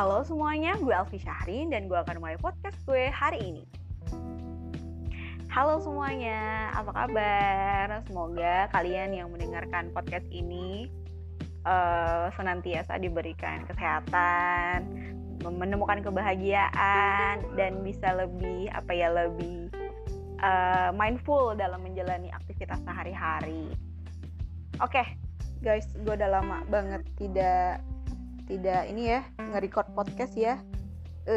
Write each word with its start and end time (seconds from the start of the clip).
Halo 0.00 0.24
semuanya, 0.24 0.80
gue 0.80 0.96
Alfi 0.96 1.20
Syahrin 1.20 1.68
dan 1.68 1.84
gue 1.84 1.92
akan 2.00 2.24
mulai 2.24 2.40
podcast 2.40 2.72
gue 2.88 3.12
hari 3.12 3.36
ini. 3.36 3.68
Halo 5.52 5.76
semuanya, 5.76 6.72
apa 6.72 6.88
kabar? 6.88 8.00
Semoga 8.08 8.72
kalian 8.72 9.12
yang 9.12 9.28
mendengarkan 9.28 9.92
podcast 9.92 10.24
ini 10.32 10.88
uh, 11.68 12.32
senantiasa 12.32 12.96
diberikan 12.96 13.68
kesehatan, 13.68 14.88
menemukan 15.44 16.00
kebahagiaan 16.00 17.44
dan 17.60 17.84
bisa 17.84 18.24
lebih 18.24 18.72
apa 18.72 18.96
ya 18.96 19.12
lebih 19.12 19.68
uh, 20.40 20.96
mindful 20.96 21.52
dalam 21.52 21.84
menjalani 21.84 22.32
aktivitas 22.32 22.80
sehari-hari. 22.88 23.68
Oke, 24.80 24.96
okay, 24.96 25.06
guys, 25.60 25.84
gue 25.92 26.16
udah 26.16 26.40
lama 26.40 26.64
banget 26.72 27.04
tidak 27.20 27.84
tidak 28.50 28.82
ini 28.90 29.14
ya 29.14 29.20
nge-record 29.38 29.88
podcast 29.94 30.34
ya. 30.34 30.58
E, 31.30 31.36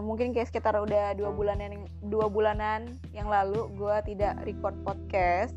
mungkin 0.00 0.32
kayak 0.32 0.48
sekitar 0.48 0.72
udah 0.80 1.12
dua 1.12 1.28
bulanan 1.28 1.84
dua 2.08 2.32
bulanan 2.32 2.96
yang 3.12 3.28
lalu 3.28 3.68
gue 3.76 3.96
tidak 4.08 4.40
record 4.48 4.72
podcast. 4.80 5.52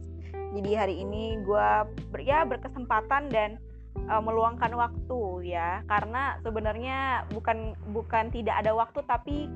Jadi 0.51 0.71
hari 0.75 0.95
ini 1.03 1.39
gue 1.47 1.69
ber, 2.11 2.19
ya 2.19 2.43
berkesempatan 2.43 3.31
dan 3.31 3.55
e, 3.95 4.13
meluangkan 4.19 4.75
waktu 4.75 5.47
ya. 5.47 5.87
Karena 5.87 6.35
sebenarnya 6.43 7.23
bukan 7.31 7.71
bukan 7.95 8.27
tidak 8.35 8.59
ada 8.59 8.75
waktu 8.75 8.99
tapi 9.07 9.47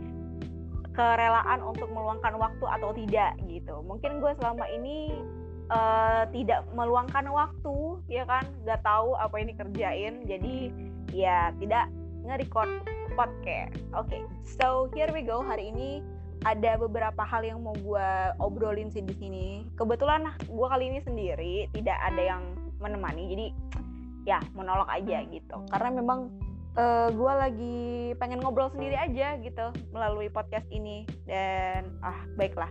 kerelaan 0.96 1.60
untuk 1.64 1.92
meluangkan 1.92 2.40
waktu 2.40 2.66
atau 2.68 2.96
tidak 2.96 3.36
gitu. 3.48 3.84
Mungkin 3.84 4.24
gue 4.24 4.32
selama 4.40 4.68
ini 4.68 5.24
uh, 5.72 6.28
tidak 6.36 6.68
meluangkan 6.76 7.26
waktu 7.32 7.76
ya 8.12 8.28
kan? 8.28 8.44
Nggak 8.68 8.84
tahu 8.84 9.16
apa 9.16 9.36
ini 9.40 9.56
kerjain 9.56 10.28
jadi 10.28 10.56
ya 11.12 11.52
tidak 11.60 11.88
nge-record 12.26 12.72
podcast. 13.14 13.76
Oke, 13.94 14.08
okay, 14.08 14.22
so 14.44 14.88
here 14.96 15.12
we 15.12 15.22
go. 15.24 15.44
Hari 15.44 15.72
ini 15.72 16.00
ada 16.42 16.80
beberapa 16.80 17.22
hal 17.22 17.46
yang 17.46 17.62
mau 17.62 17.76
gue 17.78 18.10
obrolin 18.42 18.90
sih 18.90 19.06
di 19.06 19.14
sini. 19.20 19.48
Kebetulan 19.78 20.26
gue 20.50 20.68
kali 20.68 20.90
ini 20.90 21.00
sendiri, 21.06 21.54
tidak 21.76 21.98
ada 22.02 22.22
yang 22.22 22.44
menemani. 22.82 23.24
Jadi 23.30 23.48
ya 24.26 24.42
monolog 24.58 24.90
aja 24.90 25.22
gitu. 25.30 25.58
Karena 25.70 25.90
memang 26.02 26.34
uh, 26.78 26.82
eh, 26.82 27.10
gue 27.14 27.34
lagi 27.34 27.80
pengen 28.18 28.42
ngobrol 28.42 28.74
sendiri 28.74 28.98
aja 28.98 29.38
gitu 29.38 29.70
melalui 29.94 30.34
podcast 30.34 30.66
ini. 30.74 31.06
Dan 31.30 31.94
ah 32.02 32.26
baiklah. 32.40 32.70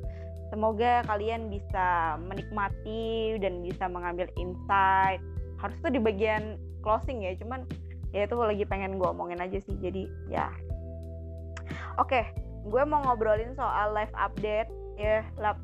Semoga 0.51 1.07
kalian 1.07 1.47
bisa 1.47 2.19
menikmati 2.27 3.39
dan 3.39 3.63
bisa 3.63 3.87
mengambil 3.87 4.27
insight. 4.35 5.23
Harus 5.63 5.79
tuh 5.79 5.95
di 5.95 6.03
bagian 6.03 6.59
closing 6.83 7.23
ya, 7.23 7.39
cuman 7.39 7.63
ya 8.11 8.27
itu 8.27 8.35
lagi 8.35 8.65
pengen 8.67 8.99
gue 8.99 9.09
omongin 9.09 9.39
aja 9.39 9.59
sih 9.63 9.75
jadi 9.79 10.07
ya. 10.27 10.51
Oke 11.99 12.23
okay, 12.23 12.25
gue 12.67 12.83
mau 12.87 13.03
ngobrolin 13.07 13.55
soal 13.55 13.95
live 13.95 14.13
update 14.19 14.71
ya 14.99 15.23
yeah, 15.23 15.57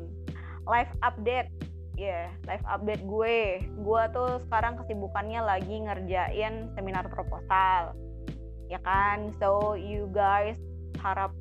live 0.72 0.92
update 1.04 1.50
ya 1.94 2.06
yeah, 2.06 2.24
live 2.46 2.64
update 2.66 3.02
gue. 3.02 3.38
Gue 3.82 4.02
tuh 4.14 4.42
sekarang 4.48 4.78
kesibukannya 4.82 5.40
lagi 5.42 5.76
ngerjain 5.82 6.70
seminar 6.78 7.06
proposal 7.10 7.94
ya 8.70 8.78
kan? 8.82 9.34
So 9.42 9.74
you 9.74 10.10
guys 10.14 10.58
harap 11.02 11.34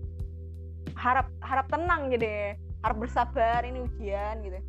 harap 0.98 1.30
harap 1.42 1.66
tenang 1.74 2.14
gitu 2.14 2.28
harap 2.84 2.98
bersabar 3.00 3.64
ini 3.64 3.88
ujian 3.88 4.44
gitu. 4.44 4.60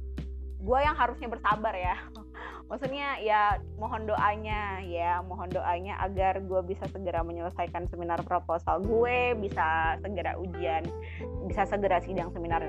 Gue 0.64 0.78
yang 0.80 0.96
harusnya 0.96 1.28
bersabar 1.28 1.74
ya 1.76 1.98
maksudnya 2.68 3.20
ya 3.20 3.60
mohon 3.76 4.08
doanya 4.08 4.80
ya 4.80 5.20
mohon 5.20 5.52
doanya 5.52 6.00
agar 6.00 6.40
gue 6.40 6.60
bisa 6.64 6.88
segera 6.88 7.20
menyelesaikan 7.20 7.84
seminar 7.92 8.24
proposal 8.24 8.80
gue 8.80 9.36
bisa 9.36 10.00
segera 10.00 10.40
ujian 10.40 10.84
bisa 11.44 11.68
segera 11.68 12.00
sidang 12.00 12.32
seminar 12.32 12.64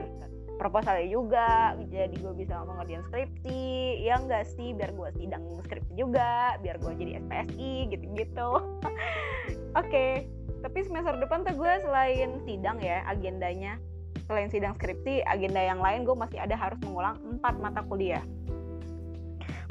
proposalnya 0.55 1.07
juga 1.07 1.75
jadi 1.91 2.15
gue 2.15 2.33
bisa 2.35 2.63
mengerjain 2.63 3.03
skripsi 3.11 3.63
ya 4.03 4.19
enggak 4.19 4.47
sih 4.55 4.71
biar 4.75 4.91
gue 4.95 5.09
sidang 5.19 5.43
skripsi 5.63 5.93
juga 5.95 6.55
biar 6.63 6.79
gue 6.79 6.91
jadi 6.95 7.11
SPSI 7.23 7.73
gitu-gitu 7.91 8.51
oke 8.59 8.91
okay. 9.75 10.27
tapi 10.63 10.83
semester 10.83 11.15
depan 11.19 11.43
tuh 11.43 11.55
gue 11.55 11.71
selain 11.83 12.39
sidang 12.47 12.79
ya 12.83 13.03
agendanya 13.07 13.79
selain 14.25 14.49
sidang 14.49 14.73
skripsi 14.75 15.21
agenda 15.27 15.61
yang 15.61 15.79
lain 15.79 16.03
gue 16.03 16.15
masih 16.17 16.39
ada 16.41 16.57
harus 16.57 16.79
mengulang 16.81 17.19
empat 17.23 17.55
mata 17.61 17.81
kuliah 17.85 18.23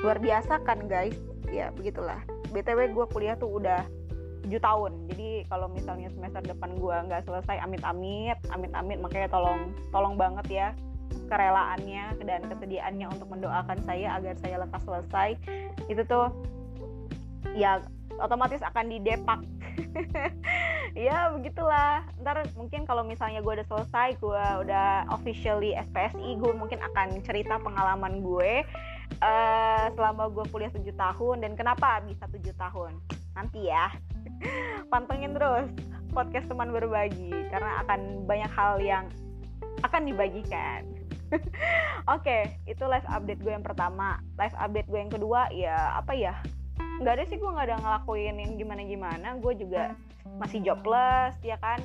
luar 0.04 0.20
biasa 0.20 0.60
kan 0.68 0.84
guys? 0.84 1.16
Ya 1.48 1.72
begitulah. 1.72 2.20
Btw 2.52 2.92
gue 2.92 3.06
kuliah 3.08 3.40
tuh 3.40 3.56
udah 3.56 3.88
7 4.44 4.60
tahun. 4.60 4.92
Jadi 5.08 5.48
kalau 5.48 5.72
misalnya 5.72 6.12
semester 6.12 6.44
depan 6.44 6.76
gue 6.76 6.96
nggak 7.08 7.24
selesai 7.24 7.56
amit-amit 7.64 8.36
amit-amit 8.52 9.00
makanya 9.00 9.32
tolong 9.32 9.72
tolong 9.88 10.20
banget 10.20 10.46
ya 10.52 10.68
kerelaannya 11.24 12.20
dan 12.20 12.44
kesediaannya 12.52 13.06
untuk 13.08 13.32
mendoakan 13.32 13.80
saya 13.88 14.20
agar 14.20 14.36
saya 14.44 14.60
lekas 14.60 14.84
selesai. 14.84 15.28
Itu 15.88 16.04
tuh 16.04 16.28
ya 17.56 17.80
otomatis 18.20 18.60
akan 18.60 18.92
didepak. 18.92 19.40
Ya 20.94 21.26
begitulah. 21.34 22.06
Ntar 22.22 22.46
mungkin 22.54 22.86
kalau 22.86 23.02
misalnya 23.02 23.42
gue 23.42 23.50
udah 23.58 23.66
selesai 23.66 24.14
gue 24.22 24.44
udah 24.62 25.10
officially 25.10 25.74
SPSI 25.74 26.38
gue 26.38 26.52
mungkin 26.54 26.78
akan 26.78 27.18
cerita 27.26 27.58
pengalaman 27.58 28.22
gue 28.22 28.62
uh, 29.20 29.86
selama 29.94 30.32
gue 30.32 30.44
kuliah 30.50 30.72
7 30.72 30.82
tahun 30.94 31.36
dan 31.44 31.52
kenapa 31.54 32.02
bisa 32.02 32.26
7 32.26 32.40
tahun? 32.56 32.92
Nanti 33.34 33.68
ya. 33.68 33.92
Pantengin 34.92 35.36
terus 35.36 35.68
podcast 36.14 36.46
teman 36.46 36.70
berbagi 36.70 37.34
karena 37.50 37.82
akan 37.84 38.24
banyak 38.24 38.50
hal 38.54 38.78
yang 38.78 39.04
akan 39.82 40.06
dibagikan. 40.06 40.86
Oke 41.34 41.42
okay, 42.06 42.42
itu 42.70 42.84
live 42.86 43.06
update 43.10 43.42
gue 43.42 43.52
yang 43.52 43.66
pertama. 43.66 44.22
Live 44.38 44.54
update 44.54 44.86
gue 44.86 45.00
yang 45.02 45.12
kedua 45.12 45.50
ya 45.50 45.98
apa 45.98 46.14
ya? 46.14 46.38
Nggak 47.02 47.14
ada 47.18 47.24
sih 47.26 47.36
gue 47.42 47.50
nggak 47.50 47.66
ada 47.74 47.76
ngelakuin 47.82 48.38
yang 48.38 48.52
gimana 48.54 48.82
gimana 48.86 49.28
gue 49.42 49.52
juga 49.58 49.98
masih 50.38 50.62
jobless 50.62 51.34
ya 51.42 51.58
kan? 51.58 51.82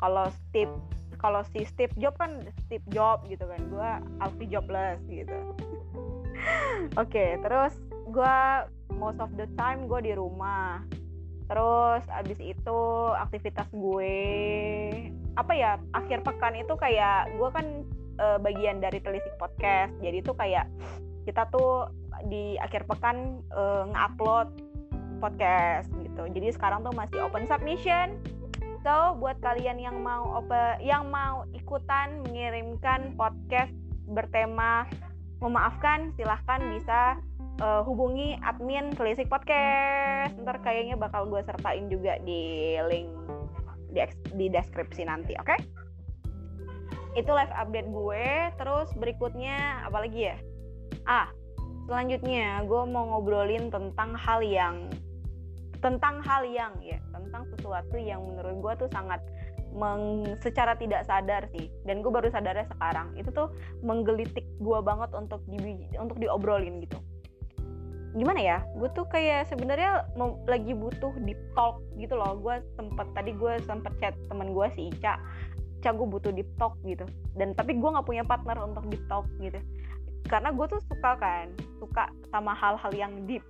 Kalau 0.00 0.32
Steve 0.48 0.72
kalau 1.18 1.42
si 1.50 1.66
Steve 1.66 1.92
Job 1.98 2.14
kan 2.16 2.46
Steve 2.64 2.84
Job 2.88 3.28
gitu 3.28 3.44
kan. 3.44 3.60
Gue 3.68 3.90
Alfie 4.24 4.48
jobless 4.48 5.04
gitu 5.04 5.67
oke 7.00 7.08
okay, 7.08 7.38
terus 7.42 7.74
gue 8.08 8.36
most 8.96 9.20
of 9.20 9.30
the 9.36 9.46
time 9.56 9.86
gue 9.86 10.00
di 10.00 10.12
rumah. 10.16 10.82
Terus 11.48 12.04
abis 12.12 12.38
itu 12.44 12.80
aktivitas 13.16 13.68
gue 13.72 14.16
apa 15.38 15.52
ya 15.54 15.80
akhir 15.96 16.26
pekan 16.26 16.58
itu 16.58 16.74
kayak 16.76 17.30
gue 17.38 17.48
kan 17.54 17.66
e, 18.20 18.26
bagian 18.42 18.84
dari 18.84 19.00
telisik 19.00 19.32
podcast. 19.40 19.92
Jadi 20.04 20.20
itu 20.20 20.32
kayak 20.36 20.68
kita 21.24 21.48
tuh 21.48 21.88
di 22.28 22.60
akhir 22.60 22.84
pekan 22.84 23.40
e, 23.48 23.62
nge-upload 23.92 24.48
podcast 25.24 25.88
gitu. 26.04 26.28
Jadi 26.28 26.52
sekarang 26.52 26.84
tuh 26.84 26.92
masih 26.92 27.24
open 27.24 27.48
submission. 27.48 28.20
So 28.84 29.16
buat 29.16 29.40
kalian 29.40 29.80
yang 29.80 30.04
mau 30.04 30.38
open 30.38 30.84
yang 30.84 31.08
mau 31.08 31.48
ikutan 31.56 32.22
mengirimkan 32.28 33.16
podcast 33.16 33.72
bertema 34.08 34.84
memaafkan 35.38 36.10
silahkan 36.18 36.60
bisa 36.74 37.18
uh, 37.62 37.82
hubungi 37.86 38.38
admin 38.42 38.90
Telisik 38.94 39.30
Podcast 39.30 40.34
ntar 40.42 40.58
kayaknya 40.62 40.98
bakal 40.98 41.26
gue 41.30 41.42
sertain 41.46 41.86
juga 41.86 42.18
di 42.22 42.74
link 42.90 43.10
di, 43.94 44.00
di 44.34 44.46
deskripsi 44.50 45.06
nanti 45.06 45.34
oke 45.38 45.46
okay? 45.46 45.58
itu 47.16 47.30
live 47.30 47.54
update 47.54 47.88
gue 47.90 48.26
terus 48.60 48.88
berikutnya 48.94 49.82
apalagi 49.86 50.34
ya 50.34 50.36
ah 51.08 51.26
selanjutnya 51.88 52.62
gue 52.68 52.82
mau 52.84 53.16
ngobrolin 53.16 53.72
tentang 53.72 54.12
hal 54.14 54.44
yang 54.44 54.92
tentang 55.78 56.20
hal 56.26 56.42
yang 56.44 56.74
ya 56.82 56.98
tentang 57.14 57.46
sesuatu 57.54 57.96
yang 57.96 58.20
menurut 58.22 58.56
gue 58.60 58.86
tuh 58.86 58.90
sangat 58.90 59.22
meng, 59.78 60.34
secara 60.42 60.74
tidak 60.74 61.06
sadar 61.06 61.46
sih. 61.54 61.70
Dan 61.86 62.02
gue 62.02 62.10
baru 62.10 62.28
sadarnya 62.34 62.66
sekarang. 62.74 63.14
Itu 63.14 63.30
tuh 63.30 63.54
menggelitik 63.86 64.44
gue 64.58 64.78
banget 64.82 65.14
untuk 65.14 65.40
di 65.46 65.86
untuk 65.96 66.18
diobrolin 66.18 66.82
gitu. 66.82 66.98
Gimana 68.18 68.40
ya? 68.42 68.58
Gue 68.74 68.90
tuh 68.98 69.06
kayak 69.06 69.46
sebenarnya 69.46 70.02
lagi 70.50 70.74
butuh 70.74 71.14
deep 71.22 71.38
talk 71.54 71.78
gitu 71.94 72.18
loh. 72.18 72.34
Gue 72.42 72.58
sempet 72.74 73.06
tadi 73.14 73.30
gue 73.32 73.52
sempet 73.62 73.94
chat 74.02 74.14
temen 74.26 74.50
gue 74.50 74.66
si 74.74 74.90
Ica. 74.90 75.22
Ica 75.78 75.94
gue 75.94 76.08
butuh 76.10 76.34
deep 76.34 76.50
talk 76.58 76.74
gitu. 76.82 77.06
Dan 77.38 77.54
tapi 77.54 77.78
gue 77.78 77.88
nggak 77.88 78.06
punya 78.06 78.26
partner 78.26 78.58
untuk 78.58 78.82
deep 78.90 79.04
talk 79.06 79.24
gitu. 79.38 79.62
Karena 80.26 80.50
gue 80.50 80.66
tuh 80.66 80.82
suka 80.90 81.14
kan 81.16 81.46
suka 81.78 82.10
sama 82.34 82.52
hal-hal 82.52 82.92
yang 82.92 83.14
deep 83.24 83.46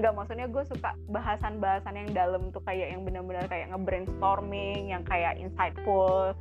nggak 0.00 0.12
maksudnya 0.16 0.46
gue 0.48 0.64
suka 0.66 0.96
bahasan-bahasan 1.10 1.94
yang 1.94 2.10
dalam 2.16 2.48
tuh 2.50 2.62
kayak 2.64 2.94
yang 2.96 3.02
benar-benar 3.04 3.46
kayak 3.46 3.70
nge-brainstorming 3.70 4.90
yang 4.90 5.02
kayak 5.06 5.36
insightful. 5.38 6.32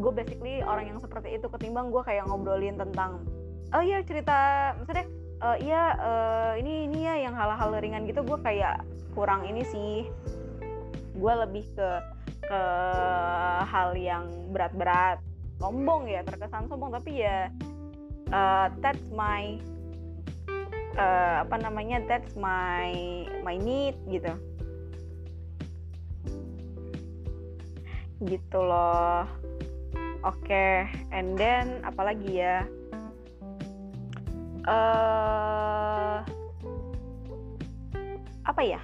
Gue 0.00 0.12
basically 0.14 0.64
orang 0.64 0.94
yang 0.94 0.98
seperti 1.02 1.36
itu 1.36 1.46
ketimbang 1.50 1.92
gue 1.92 2.02
kayak 2.06 2.24
ngobrolin 2.30 2.78
tentang 2.78 3.26
oh 3.70 3.82
iya 3.82 4.02
cerita 4.02 4.72
maksudnya 4.80 5.06
uh, 5.44 5.56
iya 5.60 5.82
uh, 5.98 6.52
ini 6.58 6.90
ini 6.90 6.98
ya 7.06 7.14
yang 7.28 7.34
hal-hal 7.36 7.70
ringan 7.76 8.06
gitu. 8.08 8.22
Gue 8.24 8.38
kayak 8.40 8.82
kurang 9.12 9.44
ini 9.44 9.66
sih. 9.66 10.08
Gue 11.18 11.32
lebih 11.36 11.66
ke 11.74 11.88
ke 12.46 12.62
hal 13.68 13.94
yang 13.98 14.26
berat-berat. 14.50 15.20
Sombong 15.60 16.08
ya 16.08 16.24
terkesan 16.24 16.72
sombong 16.72 16.96
tapi 16.96 17.20
ya 17.20 17.52
uh, 18.32 18.72
that's 18.80 19.04
my 19.12 19.60
uh, 20.96 21.44
apa 21.46 21.56
namanya 21.60 22.02
that's 22.08 22.34
my 22.34 23.26
my 23.44 23.54
need 23.60 23.94
gitu. 24.08 24.32
Gitu 28.24 28.58
loh. 28.58 29.26
Oke 30.20 30.44
okay. 30.44 30.74
and 31.14 31.36
then 31.38 31.80
apalagi 31.86 32.44
ya? 32.44 32.64
Uh, 34.68 36.20
apa 38.44 38.62
ya? 38.64 38.80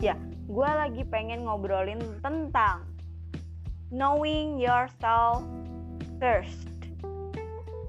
Ya 0.00 0.16
gue 0.50 0.66
lagi 0.66 1.06
pengen 1.06 1.46
ngobrolin 1.46 2.02
tentang 2.20 2.82
knowing 3.94 4.58
yourself 4.58 5.46
first. 6.18 6.66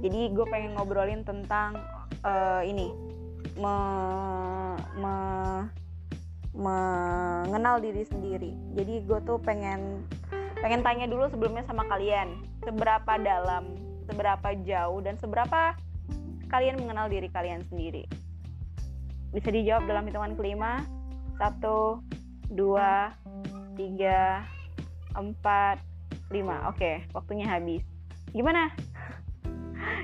Jadi 0.02 0.34
gue 0.34 0.46
pengen 0.50 0.78
ngobrolin 0.78 1.22
tentang 1.26 1.78
uh, 2.26 2.62
ini 2.62 3.11
me, 3.58 3.76
me, 5.00 5.16
mengenal 6.56 7.80
diri 7.80 8.04
sendiri. 8.08 8.52
Jadi 8.76 9.08
gue 9.08 9.20
tuh 9.24 9.40
pengen 9.42 10.04
pengen 10.62 10.86
tanya 10.86 11.10
dulu 11.10 11.26
sebelumnya 11.32 11.66
sama 11.66 11.88
kalian 11.90 12.46
seberapa 12.62 13.18
dalam 13.18 13.74
seberapa 14.06 14.54
jauh 14.62 15.00
dan 15.02 15.18
seberapa 15.18 15.74
kalian 16.52 16.78
mengenal 16.78 17.08
diri 17.08 17.32
kalian 17.32 17.64
sendiri? 17.72 18.06
Bisa 19.32 19.48
dijawab 19.50 19.88
dalam 19.88 20.04
hitungan 20.06 20.36
kelima 20.36 20.84
satu 21.40 22.04
dua 22.52 23.16
tiga 23.80 24.44
empat 25.16 25.80
lima. 26.30 26.68
Oke 26.68 27.08
waktunya 27.16 27.48
habis. 27.48 27.82
Gimana 28.36 28.72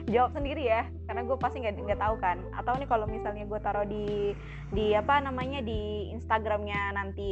jawab 0.07 0.31
sendiri 0.35 0.63
ya 0.67 0.87
karena 1.07 1.21
gue 1.27 1.37
pasti 1.39 1.63
nggak 1.63 1.75
nggak 1.83 2.01
tahu 2.01 2.15
kan. 2.19 2.37
Atau 2.55 2.75
nih 2.79 2.89
kalau 2.89 3.05
misalnya 3.07 3.43
gue 3.43 3.59
taruh 3.59 3.87
di 3.87 4.31
di 4.71 4.95
apa 4.95 5.19
namanya 5.23 5.63
di 5.63 6.11
Instagramnya 6.15 6.95
nanti 6.95 7.29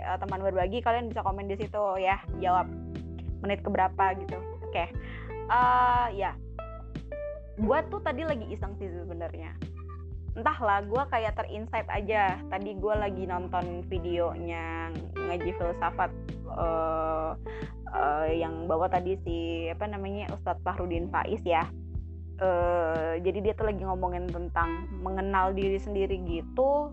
uh, 0.00 0.16
teman 0.20 0.44
berbagi 0.44 0.80
kalian 0.80 1.08
bisa 1.08 1.24
komen 1.24 1.48
di 1.48 1.56
situ 1.56 1.82
ya 2.00 2.20
jawab 2.40 2.68
menit 3.44 3.60
keberapa 3.64 4.16
gitu. 4.20 4.38
Oke. 4.68 4.72
Okay. 4.72 4.88
uh, 5.48 6.08
eh, 6.12 6.28
ya. 6.28 6.32
Gue 7.58 7.78
tuh 7.90 7.98
tadi 8.04 8.22
lagi 8.22 8.46
iseng 8.52 8.76
sih 8.78 8.86
sebenarnya. 8.86 9.56
Entahlah 10.38 10.86
gue 10.86 11.02
kayak 11.10 11.34
terinsight 11.34 11.88
aja. 11.90 12.38
Tadi 12.46 12.78
gue 12.78 12.94
lagi 12.94 13.26
nonton 13.26 13.82
videonya 13.90 14.94
ngaji 15.18 15.50
filsafat 15.58 16.10
uh, 16.54 17.34
uh, 17.92 18.28
yang 18.30 18.68
bawa 18.70 18.86
tadi 18.86 19.16
si 19.24 19.68
apa 19.68 19.88
namanya 19.88 20.28
Ustadz 20.32 20.62
Fahrudin 20.64 21.08
Faiz 21.10 21.40
ya 21.44 21.66
uh, 22.42 23.14
jadi 23.22 23.38
dia 23.50 23.52
tuh 23.54 23.70
lagi 23.70 23.82
ngomongin 23.82 24.26
tentang 24.30 24.86
mengenal 25.02 25.54
diri 25.54 25.78
sendiri 25.78 26.18
gitu 26.26 26.90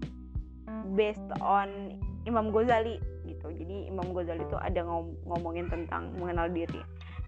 based 0.97 1.25
on 1.41 1.97
Imam 2.25 2.49
Ghazali 2.49 2.97
gitu. 3.25 3.47
Jadi 3.53 3.89
Imam 3.89 4.13
Ghazali 4.13 4.41
tuh 4.49 4.57
ada 4.57 4.81
ngom 4.81 5.13
ngomongin 5.29 5.69
tentang 5.69 6.13
mengenal 6.17 6.49
diri. 6.49 6.81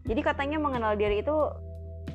Jadi 0.05 0.21
katanya 0.21 0.57
mengenal 0.57 0.97
diri 0.97 1.21
itu 1.21 1.35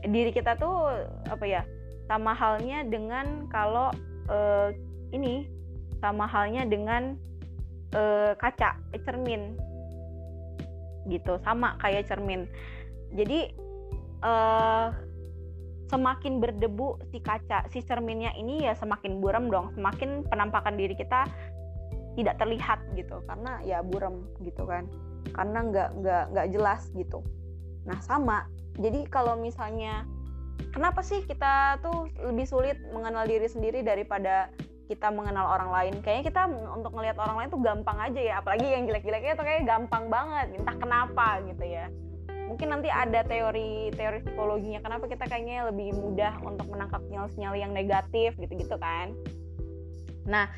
diri 0.07 0.31
kita 0.35 0.59
tuh 0.59 0.91
apa 1.31 1.45
ya 1.47 1.63
sama 2.11 2.35
halnya 2.35 2.83
dengan 2.87 3.47
kalau 3.51 3.95
uh, 4.27 4.75
ini 5.15 5.47
sama 6.03 6.27
halnya 6.27 6.67
dengan 6.67 7.15
uh, 7.95 8.35
kaca 8.35 8.75
eh, 8.91 9.03
cermin 9.07 9.55
gitu. 11.07 11.39
Sama 11.47 11.79
kayak 11.79 12.11
cermin. 12.11 12.51
Jadi 13.15 13.55
uh, 14.27 14.91
semakin 15.93 16.41
berdebu 16.41 16.97
si 17.13 17.21
kaca 17.21 17.69
si 17.69 17.85
cerminnya 17.85 18.33
ini 18.41 18.65
ya 18.65 18.73
semakin 18.73 19.21
buram 19.21 19.53
dong. 19.53 19.77
Semakin 19.77 20.25
penampakan 20.25 20.81
diri 20.81 20.97
kita 20.97 21.29
tidak 22.17 22.41
terlihat 22.41 22.81
gitu. 22.97 23.21
Karena 23.29 23.61
ya 23.61 23.85
buram 23.85 24.25
gitu 24.41 24.65
kan. 24.65 24.89
Karena 25.37 25.69
nggak 25.69 25.89
nggak 26.01 26.25
nggak 26.33 26.47
jelas 26.49 26.89
gitu. 26.97 27.21
Nah 27.85 28.01
sama. 28.01 28.49
Jadi 28.81 29.05
kalau 29.13 29.37
misalnya 29.37 30.09
kenapa 30.73 31.05
sih 31.05 31.21
kita 31.29 31.77
tuh 31.85 32.09
lebih 32.25 32.49
sulit 32.49 32.81
mengenal 32.89 33.29
diri 33.29 33.45
sendiri 33.45 33.85
daripada 33.85 34.49
kita 34.89 35.13
mengenal 35.13 35.53
orang 35.53 35.71
lain? 35.71 35.95
Kayaknya 36.01 36.25
kita 36.33 36.43
untuk 36.73 36.97
melihat 36.97 37.21
orang 37.21 37.37
lain 37.45 37.49
tuh 37.53 37.61
gampang 37.61 37.99
aja 38.01 38.21
ya. 38.21 38.35
Apalagi 38.41 38.65
yang 38.65 38.89
jelek-jeleknya 38.89 39.37
tuh 39.37 39.45
kayak 39.45 39.69
gampang 39.69 40.09
banget. 40.09 40.57
Entah 40.57 40.77
kenapa 40.81 41.45
gitu 41.45 41.69
ya 41.69 41.93
mungkin 42.47 42.69
nanti 42.73 42.89
ada 42.93 43.25
teori 43.25 43.91
teori 43.95 44.21
psikologinya 44.25 44.81
kenapa 44.85 45.09
kita 45.09 45.25
kayaknya 45.27 45.69
lebih 45.71 45.95
mudah 45.97 46.37
untuk 46.45 46.69
menangkap 46.69 47.01
sinyal-sinyal 47.09 47.55
yang 47.57 47.73
negatif 47.73 48.37
gitu-gitu 48.37 48.77
kan? 48.79 49.17
Nah 50.27 50.49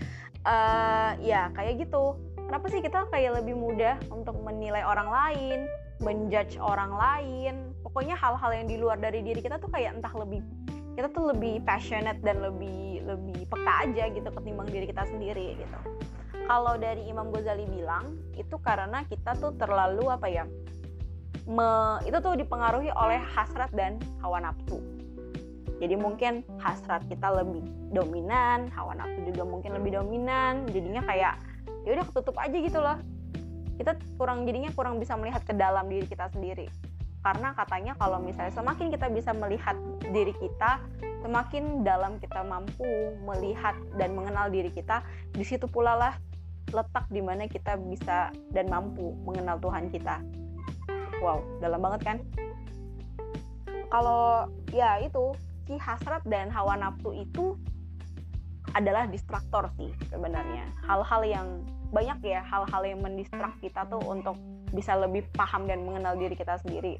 uh, 0.44 1.16
ya 1.20 1.50
kayak 1.56 1.88
gitu. 1.88 2.19
Kenapa 2.44 2.69
sih 2.69 2.84
kita 2.84 3.08
kayak 3.08 3.40
lebih 3.40 3.56
mudah 3.56 3.96
untuk 4.12 4.36
menilai 4.44 4.84
orang 4.84 5.08
lain 5.08 5.58
menjudge 6.04 6.60
orang 6.60 6.92
lain? 6.92 7.54
Pokoknya 7.81 8.14
hal-hal 8.20 8.50
yang 8.52 8.66
di 8.69 8.76
luar 8.76 9.00
dari 9.00 9.25
diri 9.25 9.40
kita 9.40 9.56
tuh 9.56 9.72
kayak 9.72 9.96
entah 9.96 10.12
lebih 10.12 10.44
kita 10.94 11.10
tuh 11.10 11.34
lebih 11.34 11.64
passionate 11.66 12.22
dan 12.22 12.38
lebih 12.38 13.02
lebih 13.02 13.50
peka 13.50 13.72
aja 13.88 14.04
gitu 14.12 14.28
ketimbang 14.31 14.69
diri 14.70 14.86
kita 14.86 15.02
sendiri 15.08 15.58
gitu. 15.58 15.78
Kalau 16.44 16.76
dari 16.76 17.08
Imam 17.08 17.32
Ghazali 17.32 17.64
bilang 17.64 18.20
itu 18.36 18.60
karena 18.60 19.02
kita 19.08 19.32
tuh 19.40 19.56
terlalu 19.56 20.12
apa 20.12 20.28
ya 20.28 20.44
me, 21.44 22.00
itu 22.08 22.17
tuh 22.20 22.35
dipengaruhi 22.41 22.88
oleh 22.96 23.20
hasrat 23.20 23.69
dan 23.76 24.00
hawa 24.25 24.41
nafsu. 24.41 24.81
Jadi 25.82 25.94
mungkin 25.99 26.41
hasrat 26.62 27.05
kita 27.11 27.29
lebih 27.35 27.61
dominan 27.93 28.73
hawa 28.73 28.96
nafsu 28.96 29.20
juga 29.29 29.43
mungkin 29.44 29.76
lebih 29.76 30.00
dominan 30.00 30.64
jadinya 30.70 31.02
kayak 31.05 31.35
ya 31.85 31.91
udah 31.99 32.06
ketutup 32.08 32.37
aja 32.41 32.56
gitu 32.56 32.79
loh. 32.81 32.99
Kita 33.75 33.99
kurang 34.17 34.46
jadinya 34.49 34.70
kurang 34.73 35.02
bisa 35.02 35.19
melihat 35.19 35.43
ke 35.44 35.52
dalam 35.52 35.91
diri 35.91 36.06
kita 36.06 36.31
sendiri. 36.32 36.70
Karena 37.25 37.56
katanya 37.56 37.96
kalau 37.96 38.20
misalnya 38.20 38.52
semakin 38.52 38.93
kita 38.93 39.08
bisa 39.08 39.32
melihat 39.32 39.76
diri 40.12 40.32
kita 40.37 40.81
semakin 41.25 41.81
dalam 41.81 42.20
kita 42.20 42.44
mampu 42.44 43.17
melihat 43.25 43.72
dan 43.96 44.13
mengenal 44.13 44.53
diri 44.53 44.69
kita 44.69 45.01
di 45.32 45.41
situ 45.41 45.65
pula 45.65 45.96
lah 45.96 46.15
letak 46.69 47.08
di 47.08 47.24
mana 47.24 47.48
kita 47.48 47.81
bisa 47.81 48.29
dan 48.53 48.69
mampu 48.69 49.17
mengenal 49.24 49.56
Tuhan 49.56 49.89
kita 49.89 50.20
wow 51.24 51.40
dalam 51.64 51.81
banget 51.81 52.00
kan? 52.04 52.16
Kalau 53.88 54.52
ya 54.69 55.00
itu 55.00 55.32
si 55.64 55.81
hasrat 55.81 56.20
dan 56.28 56.52
hawa 56.52 56.76
nafsu 56.76 57.16
itu 57.16 57.56
adalah 58.76 59.08
distraktor 59.08 59.72
sih 59.81 59.88
sebenarnya. 60.12 60.69
Hal-hal 60.84 61.22
yang 61.24 61.48
banyak 61.94 62.20
ya 62.26 62.43
hal-hal 62.44 62.82
yang 62.84 63.00
mendistrak 63.00 63.54
kita 63.62 63.86
tuh 63.88 64.02
untuk 64.02 64.36
bisa 64.74 64.98
lebih 64.98 65.24
paham 65.32 65.64
dan 65.70 65.86
mengenal 65.86 66.19
diri 66.19 66.34
kita 66.34 66.58
sendiri. 66.60 66.98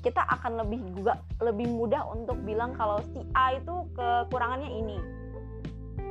Kita 0.00 0.20
akan 0.20 0.64
lebih 0.64 0.80
juga 0.96 1.20
lebih 1.40 1.68
mudah 1.68 2.08
untuk 2.08 2.40
bilang 2.42 2.72
kalau 2.74 3.00
si 3.12 3.20
A 3.36 3.54
itu 3.56 3.88
kekurangannya 3.94 4.70
ini. 4.72 4.98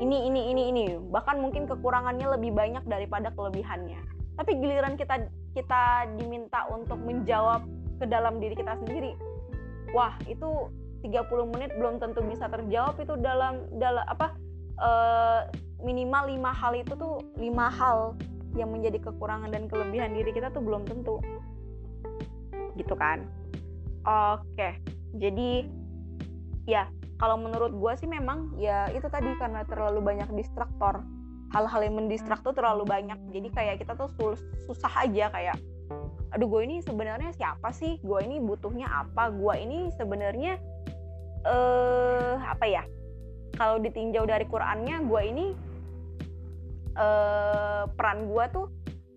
Ini 0.02 0.18
ini 0.30 0.42
ini 0.54 0.64
ini. 0.74 0.86
Bahkan 1.10 1.42
mungkin 1.42 1.66
kekurangannya 1.66 2.26
lebih 2.38 2.54
banyak 2.54 2.86
daripada 2.86 3.34
kelebihannya 3.34 4.14
tapi 4.40 4.52
giliran 4.58 4.98
kita 4.98 5.30
kita 5.54 6.10
diminta 6.18 6.66
untuk 6.74 6.98
menjawab 6.98 7.66
ke 8.02 8.06
dalam 8.10 8.42
diri 8.42 8.58
kita 8.58 8.74
sendiri. 8.82 9.14
Wah 9.94 10.18
itu 10.26 10.72
30 11.06 11.54
menit 11.54 11.72
belum 11.78 12.02
tentu 12.02 12.26
bisa 12.26 12.50
terjawab 12.50 12.98
itu 12.98 13.14
dalam 13.22 13.68
dalam 13.78 14.02
apa 14.10 14.34
uh, 14.82 15.42
minimal 15.84 16.32
lima 16.32 16.52
hal 16.56 16.74
itu 16.74 16.96
tuh 16.96 17.22
lima 17.38 17.70
hal 17.70 18.18
yang 18.58 18.70
menjadi 18.70 19.02
kekurangan 19.02 19.50
dan 19.50 19.66
kelebihan 19.70 20.14
diri 20.14 20.34
kita 20.34 20.50
tuh 20.50 20.64
belum 20.66 20.88
tentu. 20.90 21.22
Gitu 22.74 22.96
kan? 22.98 23.22
Oke 24.04 24.82
jadi 25.14 25.70
ya 26.66 26.90
kalau 27.22 27.38
menurut 27.38 27.72
gue 27.78 27.94
sih 28.02 28.10
memang 28.10 28.58
ya 28.58 28.90
itu 28.92 29.06
tadi 29.08 29.30
karena 29.38 29.62
terlalu 29.70 30.02
banyak 30.02 30.30
distraktor 30.34 31.06
hal-hal 31.54 31.82
yang 31.86 31.96
mendistrak 31.96 32.42
tuh 32.42 32.52
terlalu 32.52 32.84
banyak. 32.84 33.16
Jadi 33.30 33.48
kayak 33.54 33.76
kita 33.86 33.94
tuh 33.94 34.10
susah 34.66 34.94
aja 35.06 35.30
kayak 35.30 35.58
aduh 36.34 36.50
gue 36.50 36.66
ini 36.66 36.82
sebenarnya 36.82 37.30
siapa 37.38 37.70
sih? 37.70 38.02
Gue 38.02 38.26
ini 38.26 38.42
butuhnya 38.42 38.90
apa? 38.90 39.30
Gue 39.30 39.62
ini 39.62 39.94
sebenarnya 39.94 40.58
eh 41.46 42.36
apa 42.42 42.66
ya? 42.66 42.84
Kalau 43.54 43.78
ditinjau 43.78 44.26
dari 44.26 44.50
Qurannya 44.50 45.06
gue 45.06 45.22
ini 45.30 45.46
uh, 46.98 47.86
peran 47.94 48.26
gue 48.26 48.46
tuh 48.50 48.66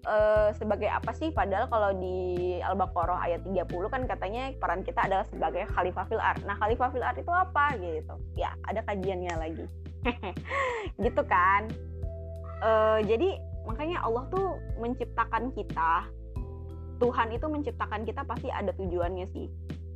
uh, 0.04 0.52
sebagai 0.60 0.92
apa 0.92 1.16
sih? 1.16 1.32
Padahal 1.32 1.72
kalau 1.72 1.96
di 1.96 2.60
Al-Baqarah 2.60 3.24
ayat 3.24 3.48
30 3.48 3.64
kan 3.88 4.02
katanya 4.04 4.52
peran 4.60 4.84
kita 4.84 5.08
adalah 5.08 5.24
sebagai 5.32 5.64
khalifah 5.72 6.04
fil 6.04 6.20
ard. 6.20 6.44
Nah, 6.44 6.60
khalifah 6.60 6.92
fil 6.92 7.00
ard 7.00 7.16
itu 7.16 7.32
apa? 7.32 7.80
Gitu? 7.80 8.14
Ya, 8.36 8.52
ada 8.68 8.84
kajiannya 8.84 9.34
lagi. 9.40 9.64
gitu 11.04 11.22
kan 11.26 11.66
uh, 12.62 13.00
jadi 13.04 13.40
makanya 13.66 14.04
Allah 14.06 14.24
tuh 14.30 14.56
menciptakan 14.78 15.50
kita 15.52 16.06
Tuhan 16.96 17.28
itu 17.32 17.46
menciptakan 17.46 18.08
kita 18.08 18.24
pasti 18.24 18.48
ada 18.48 18.72
tujuannya 18.72 19.26
sih. 19.32 19.46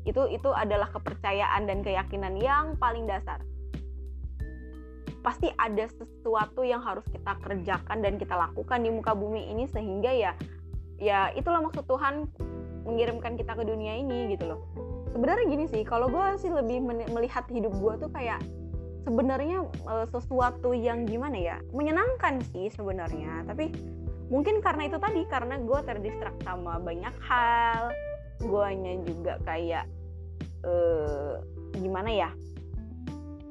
Itu 0.05 0.29
itu 0.29 0.49
adalah 0.52 0.88
kepercayaan 0.93 1.69
dan 1.69 1.81
keyakinan 1.81 2.37
yang 2.40 2.76
paling 2.76 3.09
dasar. 3.09 3.40
Pasti 5.21 5.52
ada 5.61 5.85
sesuatu 5.88 6.64
yang 6.64 6.81
harus 6.81 7.05
kita 7.09 7.37
kerjakan 7.45 8.00
dan 8.00 8.17
kita 8.17 8.33
lakukan 8.37 8.81
di 8.81 8.88
muka 8.88 9.12
bumi 9.12 9.52
ini 9.52 9.69
sehingga 9.69 10.12
ya 10.12 10.33
ya 11.00 11.33
itulah 11.37 11.64
maksud 11.64 11.85
Tuhan 11.88 12.29
mengirimkan 12.85 13.37
kita 13.37 13.52
ke 13.52 13.64
dunia 13.64 14.00
ini 14.00 14.37
gitu 14.37 14.57
loh. 14.57 14.61
Sebenarnya 15.12 15.45
gini 15.49 15.64
sih 15.69 15.83
kalau 15.85 16.09
gue 16.09 16.26
sih 16.40 16.52
lebih 16.52 16.81
melihat 17.12 17.45
hidup 17.49 17.73
gue 17.76 17.95
tuh 18.00 18.11
kayak 18.12 18.40
sebenarnya 19.07 19.64
e, 19.66 19.95
sesuatu 20.12 20.76
yang 20.76 21.09
gimana 21.09 21.37
ya 21.37 21.57
menyenangkan 21.73 22.42
sih 22.52 22.69
sebenarnya. 22.73 23.45
Tapi 23.49 23.73
mungkin 24.30 24.62
karena 24.62 24.87
itu 24.87 24.97
tadi 25.02 25.26
karena 25.26 25.59
gue 25.59 25.80
terdistrak 25.83 26.37
sama 26.47 26.78
banyak 26.78 27.12
hal 27.26 27.90
guanya 28.40 28.97
juga 29.04 29.37
kayak 29.45 29.85
uh, 30.64 31.37
gimana 31.76 32.09
ya 32.09 32.30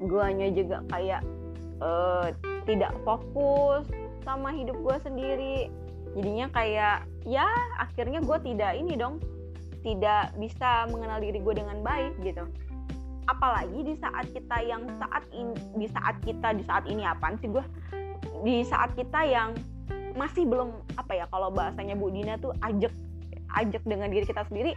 guanya 0.02 0.48
juga 0.50 0.82
kayak 0.90 1.22
uh, 1.84 2.32
tidak 2.64 2.96
fokus 3.04 3.86
sama 4.24 4.56
hidup 4.56 4.80
gue 4.80 4.98
sendiri. 5.04 5.58
Jadinya 6.18 6.48
kayak 6.50 7.06
ya 7.28 7.46
akhirnya 7.78 8.24
gue 8.24 8.38
tidak 8.42 8.74
ini 8.80 8.98
dong 8.98 9.22
tidak 9.84 10.32
bisa 10.40 10.90
mengenal 10.92 11.22
diri 11.22 11.40
gue 11.40 11.54
dengan 11.56 11.80
baik 11.84 12.18
gitu 12.24 12.48
apalagi 13.30 13.86
di 13.86 13.96
saat 14.02 14.26
kita 14.34 14.58
yang 14.66 14.90
saat 14.98 15.24
ini 15.30 15.54
di 15.78 15.88
saat 15.94 16.18
kita 16.26 16.58
di 16.58 16.64
saat 16.66 16.90
ini 16.90 17.06
apa 17.06 17.38
sih 17.38 17.46
gue 17.46 17.62
di 18.42 18.66
saat 18.66 18.98
kita 18.98 19.22
yang 19.30 19.54
masih 20.18 20.50
belum 20.50 20.74
apa 20.98 21.14
ya 21.14 21.26
kalau 21.30 21.54
bahasanya 21.54 21.94
Bu 21.94 22.10
Dina 22.10 22.42
tuh 22.42 22.58
ajak 22.66 22.92
ajak 23.54 23.84
dengan 23.86 24.10
diri 24.10 24.26
kita 24.26 24.42
sendiri 24.50 24.74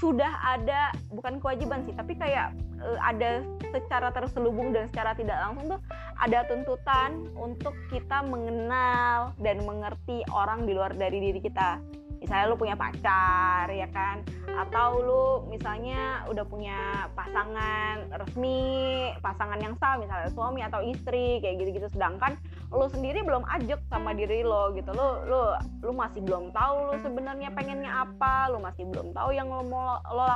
sudah 0.00 0.32
ada 0.56 0.96
bukan 1.12 1.36
kewajiban 1.44 1.84
sih 1.84 1.92
tapi 1.92 2.16
kayak 2.16 2.56
uh, 2.80 2.98
ada 3.04 3.44
secara 3.68 4.08
terselubung 4.16 4.72
dan 4.72 4.88
secara 4.88 5.12
tidak 5.12 5.36
langsung 5.36 5.76
tuh 5.76 5.80
ada 6.16 6.48
tuntutan 6.48 7.28
untuk 7.36 7.76
kita 7.92 8.24
mengenal 8.24 9.36
dan 9.36 9.60
mengerti 9.68 10.24
orang 10.32 10.64
di 10.64 10.72
luar 10.72 10.96
dari 10.96 11.20
diri 11.20 11.40
kita 11.44 11.76
misalnya 12.20 12.52
lu 12.52 12.56
punya 12.60 12.76
pacar 12.76 13.66
ya 13.72 13.88
kan? 13.90 14.20
Atau 14.52 15.00
lu 15.00 15.24
misalnya 15.48 16.28
udah 16.28 16.44
punya 16.44 17.08
pasangan 17.16 18.12
resmi 18.12 19.08
pasangan 19.24 19.56
yang 19.56 19.74
sah 19.80 19.96
misalnya 19.96 20.28
suami 20.30 20.60
atau 20.60 20.84
istri 20.84 21.40
kayak 21.40 21.64
gitu-gitu. 21.64 21.88
Sedangkan 21.88 22.36
lu 22.70 22.86
sendiri 22.92 23.24
belum 23.24 23.42
ajak 23.48 23.80
sama 23.88 24.12
diri 24.12 24.44
lo 24.44 24.70
gitu. 24.76 24.92
Lo 24.92 25.24
lu 25.24 25.42
lu 25.80 25.92
masih 25.96 26.20
belum 26.20 26.52
tahu 26.52 26.92
lu 26.92 26.94
sebenarnya 27.00 27.50
pengennya 27.56 28.04
apa. 28.04 28.52
Lu 28.52 28.60
masih 28.60 28.84
belum 28.92 29.16
tahu 29.16 29.32
yang 29.32 29.48
lo 29.48 29.64
mau 29.64 29.98
lo 30.12 30.30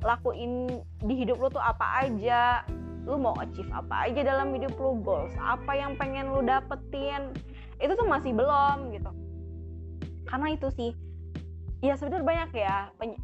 lakuin 0.00 0.80
di 1.04 1.14
hidup 1.22 1.36
lo 1.38 1.52
tuh 1.52 1.62
apa 1.62 2.08
aja. 2.08 2.64
Lu 3.04 3.20
mau 3.20 3.36
achieve 3.40 3.72
apa 3.72 4.08
aja 4.08 4.20
dalam 4.20 4.52
hidup 4.56 4.76
lu 4.80 5.00
goals 5.04 5.32
apa 5.40 5.76
yang 5.76 5.92
pengen 6.00 6.32
lu 6.32 6.40
dapetin. 6.40 7.36
Itu 7.78 7.94
tuh 7.94 8.08
masih 8.08 8.32
belum 8.32 8.96
gitu. 8.96 9.12
Karena 10.28 10.52
itu 10.52 10.68
sih 10.76 10.92
ya 11.78 11.94
sebenarnya 11.94 12.26
banyak 12.26 12.50
ya. 12.58 12.76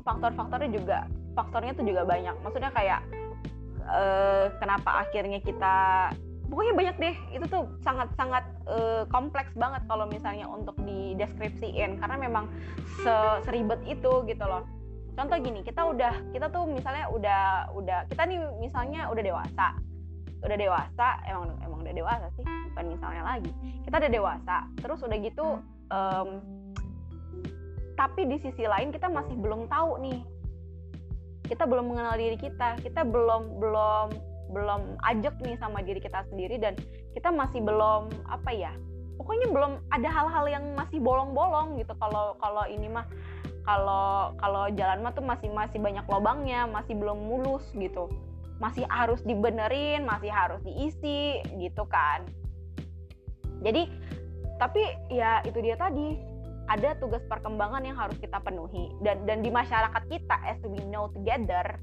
Faktor-faktornya 0.03 0.71
juga 0.71 0.99
faktornya 1.35 1.73
tuh 1.75 1.85
juga 1.87 2.03
banyak. 2.07 2.35
Maksudnya 2.43 2.71
kayak 2.71 3.01
uh, 3.85 4.47
kenapa 4.63 5.07
akhirnya 5.07 5.43
kita 5.43 5.75
pokoknya 6.47 6.75
banyak 6.75 6.97
deh. 7.03 7.17
Itu 7.35 7.45
tuh 7.51 7.65
sangat-sangat 7.83 8.45
uh, 8.71 9.03
kompleks 9.11 9.51
banget 9.59 9.83
kalau 9.91 10.07
misalnya 10.07 10.47
untuk 10.47 10.79
dideskripsiin. 10.87 11.99
Karena 11.99 12.17
memang 12.19 12.47
se 13.03 13.15
seribet 13.47 13.83
itu 13.87 14.23
gitu 14.27 14.45
loh. 14.47 14.63
Contoh 15.15 15.39
gini 15.39 15.63
kita 15.63 15.87
udah 15.87 16.15
kita 16.35 16.51
tuh 16.51 16.67
misalnya 16.67 17.07
udah 17.11 17.71
udah 17.75 17.99
kita 18.11 18.23
nih 18.27 18.39
misalnya 18.59 19.11
udah 19.11 19.23
dewasa. 19.23 19.69
Udah 20.45 20.59
dewasa 20.61 21.09
emang 21.25 21.57
emang 21.63 21.81
udah 21.87 21.95
dewasa 21.95 22.27
sih 22.35 22.45
bukan 22.75 22.85
misalnya 22.99 23.23
lagi. 23.23 23.51
Kita 23.87 23.97
udah 24.03 24.11
dewasa 24.11 24.57
terus 24.83 25.01
udah 25.07 25.19
gitu 25.23 25.47
um, 25.95 26.29
tapi 27.95 28.27
di 28.27 28.37
sisi 28.43 28.67
lain 28.67 28.91
kita 28.91 29.07
masih 29.11 29.35
belum 29.39 29.67
tahu 29.71 30.03
nih. 30.03 30.21
Kita 31.45 31.69
belum 31.69 31.93
mengenal 31.93 32.15
diri 32.19 32.39
kita. 32.39 32.81
Kita 32.83 33.07
belum 33.07 33.59
belum 33.63 34.07
belum 34.55 34.81
ajak 35.03 35.41
nih 35.43 35.59
sama 35.59 35.83
diri 35.83 35.99
kita 35.99 36.23
sendiri 36.31 36.63
dan 36.63 36.79
kita 37.17 37.33
masih 37.35 37.59
belum 37.59 38.07
apa 38.31 38.55
ya 38.55 38.71
pokoknya 39.19 39.47
belum 39.51 39.73
ada 39.91 40.09
hal-hal 40.11 40.45
yang 40.51 40.65
masih 40.75 40.99
bolong-bolong 40.99 41.79
gitu. 41.79 41.95
Kalau 41.99 42.35
kalau 42.43 42.65
ini 42.67 42.91
mah 42.91 43.07
kalau 43.65 44.37
kalau 44.37 44.69
jalan 44.77 45.01
mah 45.01 45.13
tuh 45.17 45.25
masih 45.25 45.49
masih 45.49 45.81
banyak 45.81 46.05
lubangnya 46.11 46.69
masih 46.69 46.99
belum 46.99 47.19
mulus 47.19 47.65
gitu. 47.75 48.11
Masih 48.63 48.87
harus 48.87 49.23
dibenerin 49.27 50.07
masih 50.07 50.31
harus 50.31 50.61
diisi 50.63 51.43
gitu 51.59 51.87
kan. 51.89 52.27
Jadi 53.65 53.89
tapi 54.61 54.83
ya 55.11 55.43
itu 55.43 55.59
dia 55.63 55.75
tadi 55.75 56.34
ada 56.69 56.97
tugas 56.97 57.21
perkembangan 57.29 57.85
yang 57.85 57.97
harus 57.97 58.17
kita 58.21 58.41
penuhi. 58.41 58.89
Dan 59.05 59.29
dan 59.29 59.45
di 59.45 59.51
masyarakat 59.53 60.03
kita 60.09 60.37
as 60.45 60.61
we 60.65 60.81
know 60.89 61.13
together 61.13 61.81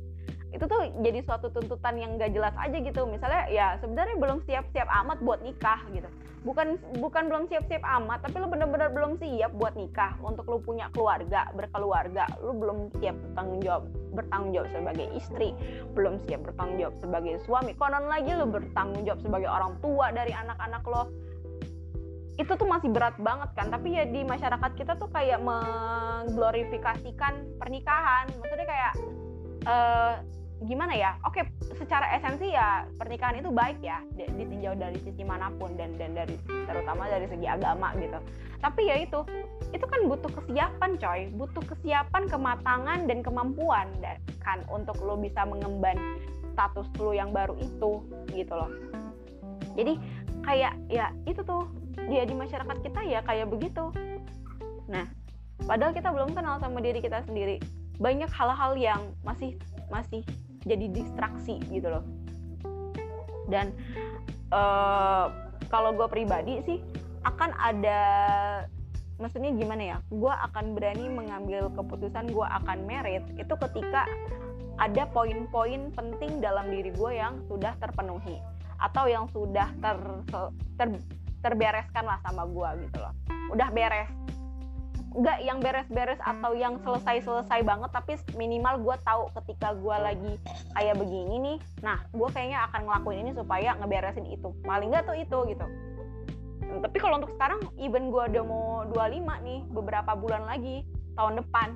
itu 0.51 0.67
tuh 0.67 0.83
jadi 0.99 1.23
suatu 1.23 1.47
tuntutan 1.47 1.95
yang 1.95 2.19
gak 2.19 2.35
jelas 2.35 2.51
aja 2.59 2.75
gitu. 2.75 3.07
Misalnya 3.07 3.47
ya 3.47 3.79
sebenarnya 3.79 4.19
belum 4.19 4.43
siap-siap 4.43 4.87
amat 5.03 5.23
buat 5.23 5.39
nikah 5.39 5.79
gitu. 5.95 6.11
Bukan 6.41 6.75
bukan 6.99 7.29
belum 7.29 7.45
siap-siap 7.47 7.85
amat 8.01 8.25
tapi 8.25 8.41
lo 8.41 8.49
bener-bener 8.51 8.91
belum 8.91 9.15
siap 9.15 9.55
buat 9.55 9.79
nikah. 9.79 10.19
Untuk 10.19 10.43
lo 10.51 10.59
punya 10.59 10.91
keluarga 10.91 11.47
berkeluarga 11.55 12.27
lo 12.43 12.51
belum 12.51 12.91
siap 12.99 13.15
bertanggung 13.15 13.61
jawab 13.63 13.83
bertanggung 14.11 14.51
jawab 14.51 14.69
sebagai 14.75 15.07
istri. 15.15 15.55
Belum 15.95 16.19
siap 16.27 16.43
bertanggung 16.43 16.77
jawab 16.83 16.95
sebagai 16.99 17.33
suami. 17.47 17.71
Konon 17.79 18.11
lagi 18.11 18.35
lo 18.35 18.43
bertanggung 18.43 19.07
jawab 19.07 19.23
sebagai 19.23 19.47
orang 19.47 19.79
tua 19.79 20.11
dari 20.11 20.35
anak-anak 20.35 20.83
lo 20.83 21.07
itu 22.41 22.57
tuh 22.57 22.65
masih 22.65 22.89
berat 22.89 23.13
banget 23.21 23.53
kan 23.53 23.69
tapi 23.69 23.93
ya 23.93 24.09
di 24.09 24.25
masyarakat 24.25 24.71
kita 24.73 24.97
tuh 24.97 25.05
kayak 25.13 25.37
mengglorifikasikan 25.45 27.61
pernikahan. 27.61 28.25
Maksudnya 28.41 28.65
kayak 28.65 28.93
uh, 29.69 30.13
gimana 30.65 30.97
ya? 30.97 31.21
Oke 31.21 31.45
secara 31.77 32.17
esensi 32.17 32.49
ya 32.49 32.89
pernikahan 32.97 33.37
itu 33.37 33.53
baik 33.53 33.77
ya 33.85 34.01
ditinjau 34.17 34.73
dari 34.73 34.97
sisi 35.05 35.21
mana 35.21 35.53
pun 35.53 35.77
dan 35.77 35.93
dan 36.01 36.17
dari 36.17 36.33
terutama 36.65 37.05
dari 37.05 37.29
segi 37.29 37.45
agama 37.45 37.93
gitu. 38.01 38.17
Tapi 38.61 38.81
ya 38.89 38.95
itu 39.05 39.21
itu 39.69 39.85
kan 39.85 40.01
butuh 40.09 40.33
kesiapan 40.41 40.97
coy. 40.97 41.29
Butuh 41.37 41.61
kesiapan 41.61 42.25
kematangan 42.25 43.05
dan 43.05 43.21
kemampuan 43.21 43.85
kan 44.41 44.65
untuk 44.73 44.97
lo 45.05 45.13
bisa 45.13 45.45
mengemban 45.45 45.93
status 46.57 46.89
lo 46.97 47.13
yang 47.13 47.29
baru 47.29 47.53
itu 47.61 48.01
gitu 48.33 48.53
loh. 48.53 48.73
Jadi 49.77 49.93
kayak 50.41 50.73
ya 50.89 51.13
itu 51.29 51.45
tuh 51.45 51.69
dia 52.11 52.27
di 52.27 52.35
masyarakat 52.35 52.77
kita 52.83 53.01
ya 53.07 53.23
kayak 53.23 53.47
begitu. 53.47 53.89
Nah 54.91 55.07
padahal 55.63 55.95
kita 55.95 56.11
belum 56.11 56.35
kenal 56.35 56.59
sama 56.59 56.83
diri 56.83 56.99
kita 56.99 57.23
sendiri. 57.23 57.63
Banyak 57.97 58.27
hal-hal 58.27 58.75
yang 58.75 59.01
masih 59.23 59.55
masih 59.87 60.27
jadi 60.67 60.91
distraksi 60.91 61.63
gitu 61.71 61.87
loh. 61.87 62.03
Dan 63.47 63.71
uh, 64.51 65.31
kalau 65.71 65.95
gue 65.95 66.07
pribadi 66.11 66.59
sih 66.67 66.79
akan 67.23 67.55
ada 67.55 68.01
maksudnya 69.21 69.53
gimana 69.53 69.83
ya 69.95 69.97
gue 70.09 70.33
akan 70.33 70.73
berani 70.73 71.05
mengambil 71.05 71.69
keputusan 71.77 72.33
gue 72.33 72.41
akan 72.41 72.89
merit 72.89 73.21
itu 73.37 73.53
ketika 73.69 74.09
ada 74.81 75.05
poin-poin 75.13 75.93
penting 75.93 76.41
dalam 76.41 76.73
diri 76.73 76.89
gue 76.89 77.11
yang 77.13 77.37
sudah 77.45 77.77
terpenuhi 77.77 78.41
atau 78.81 79.05
yang 79.05 79.29
sudah 79.29 79.69
ter, 79.77 79.97
ter 80.73 80.87
terbereskan 81.41 82.05
lah 82.05 82.21
sama 82.23 82.45
gue 82.47 82.87
gitu 82.87 82.97
loh. 83.01 83.13
Udah 83.51 83.69
beres. 83.73 84.09
Nggak 85.11 85.37
yang 85.43 85.59
beres-beres 85.59 86.21
atau 86.23 86.55
yang 86.55 86.79
selesai-selesai 86.87 87.67
banget 87.67 87.91
tapi 87.91 88.15
minimal 88.39 88.79
gue 88.79 88.95
tahu 89.03 89.27
ketika 89.43 89.75
gue 89.75 89.91
lagi 89.91 90.33
kayak 90.71 90.95
begini 90.95 91.35
nih 91.43 91.57
nah 91.83 91.99
gue 92.15 92.29
kayaknya 92.31 92.63
akan 92.71 92.87
ngelakuin 92.87 93.27
ini 93.27 93.31
supaya 93.35 93.75
ngeberesin 93.75 94.23
itu. 94.31 94.55
Paling 94.63 94.87
nggak 94.95 95.03
tuh 95.03 95.17
itu 95.19 95.37
gitu. 95.51 95.65
Tapi 96.71 96.97
kalau 97.03 97.19
untuk 97.19 97.35
sekarang 97.35 97.59
even 97.75 98.07
gue 98.07 98.23
udah 98.31 98.43
mau 98.47 98.87
25 98.87 99.43
nih 99.43 99.59
beberapa 99.75 100.15
bulan 100.15 100.47
lagi 100.47 100.87
tahun 101.19 101.43
depan 101.43 101.75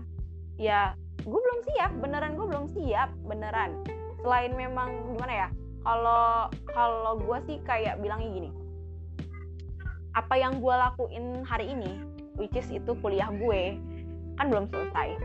ya 0.56 0.96
gue 1.28 1.40
belum 1.44 1.60
siap. 1.68 1.92
Beneran 2.00 2.40
gue 2.40 2.48
belum 2.48 2.66
siap 2.72 3.12
beneran. 3.28 3.84
Selain 4.24 4.56
memang 4.56 5.12
gimana 5.12 5.34
ya 5.36 5.48
kalau 5.86 6.50
kalau 6.74 7.14
gue 7.22 7.38
sih 7.46 7.58
kayak 7.62 8.02
bilangnya 8.02 8.30
gini 8.34 8.50
apa 10.16 10.40
yang 10.40 10.64
gue 10.64 10.72
lakuin 10.72 11.44
hari 11.44 11.76
ini 11.76 12.00
which 12.40 12.56
is 12.56 12.68
itu 12.72 12.96
kuliah 13.00 13.28
gue 13.32 13.80
kan 14.36 14.52
belum 14.52 14.68
selesai. 14.68 15.16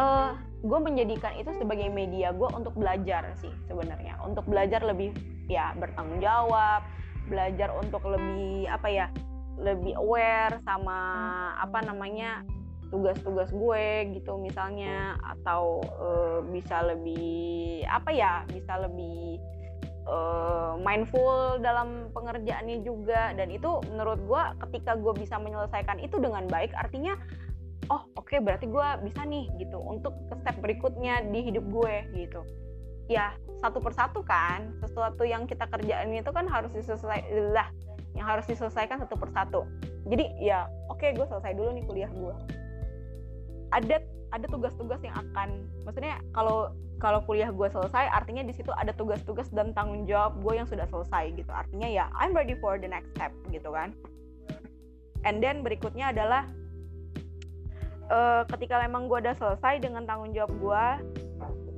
Uh, 0.00 0.32
gue 0.64 0.78
menjadikan 0.80 1.36
itu 1.36 1.52
sebagai 1.60 1.92
media 1.92 2.32
gue 2.32 2.48
untuk 2.52 2.72
belajar 2.76 3.28
sih 3.40 3.52
sebenarnya. 3.68 4.16
Untuk 4.24 4.48
belajar 4.48 4.80
lebih 4.84 5.12
ya 5.48 5.76
bertanggung 5.76 6.20
jawab 6.24 6.84
belajar 7.28 7.70
untuk 7.78 8.02
lebih 8.08 8.66
apa 8.66 8.88
ya 8.88 9.06
lebih 9.60 9.94
aware 9.94 10.58
sama 10.64 10.98
apa 11.60 11.84
namanya 11.84 12.42
tugas-tugas 12.88 13.52
gue 13.52 14.16
gitu 14.16 14.40
misalnya. 14.40 15.20
Atau 15.20 15.84
uh, 16.00 16.40
bisa 16.48 16.80
lebih 16.88 17.84
apa 17.84 18.08
ya 18.08 18.48
bisa 18.48 18.80
lebih 18.80 19.36
uh, 20.06 20.74
mindful 20.80 21.58
dalam 21.60 22.10
pengerjaannya 22.14 22.82
juga. 22.86 23.34
Dan 23.36 23.52
itu 23.52 23.82
menurut 23.90 24.20
gue 24.22 24.42
ketika 24.68 24.98
gue 24.98 25.12
bisa 25.16 25.36
menyelesaikan 25.38 25.98
itu 26.02 26.18
dengan 26.18 26.46
baik 26.48 26.74
artinya 26.74 27.16
oh 27.90 28.06
oke 28.14 28.30
okay, 28.30 28.38
berarti 28.38 28.70
gue 28.70 28.86
bisa 29.04 29.26
nih 29.26 29.50
gitu 29.58 29.78
untuk 29.78 30.14
ke 30.30 30.34
step 30.40 30.56
berikutnya 30.62 31.26
di 31.28 31.50
hidup 31.50 31.64
gue 31.68 31.94
gitu. 32.16 32.40
Ya 33.10 33.34
satu 33.60 33.82
persatu 33.82 34.22
kan 34.22 34.72
sesuatu 34.78 35.26
yang 35.26 35.44
kita 35.50 35.66
kerjain 35.66 36.14
itu 36.14 36.30
kan 36.30 36.46
harus 36.46 36.70
diselesaikan 36.72 37.52
lah 37.52 37.68
yang 38.12 38.28
harus 38.28 38.46
diselesaikan 38.46 39.02
satu 39.02 39.18
persatu. 39.18 39.66
Jadi 40.06 40.30
ya 40.38 40.70
oke 40.90 41.02
okay, 41.02 41.14
gue 41.14 41.26
selesai 41.26 41.52
dulu 41.54 41.70
nih 41.74 41.84
kuliah 41.86 42.12
gue 42.12 42.34
ada 43.72 43.96
ada 44.32 44.48
tugas-tugas 44.48 44.98
yang 45.04 45.14
akan 45.14 45.68
maksudnya 45.84 46.18
kalau 46.32 46.72
kalau 47.02 47.18
kuliah 47.26 47.50
gue 47.50 47.66
selesai 47.66 48.08
artinya 48.14 48.46
di 48.46 48.54
situ 48.54 48.70
ada 48.78 48.94
tugas-tugas 48.94 49.50
dan 49.50 49.74
tanggung 49.74 50.06
jawab 50.06 50.38
gue 50.38 50.54
yang 50.54 50.70
sudah 50.70 50.86
selesai 50.86 51.34
gitu. 51.34 51.50
Artinya 51.50 51.90
ya 51.90 52.06
I'm 52.14 52.30
ready 52.30 52.54
for 52.62 52.78
the 52.78 52.86
next 52.86 53.10
step 53.18 53.34
gitu 53.50 53.74
kan. 53.74 53.90
And 55.26 55.42
then 55.42 55.66
berikutnya 55.66 56.14
adalah 56.14 56.46
uh, 58.06 58.46
ketika 58.54 58.78
memang 58.86 59.10
gue 59.10 59.18
udah 59.18 59.34
selesai 59.34 59.82
dengan 59.82 60.06
tanggung 60.06 60.30
jawab 60.30 60.54
gue 60.54 60.84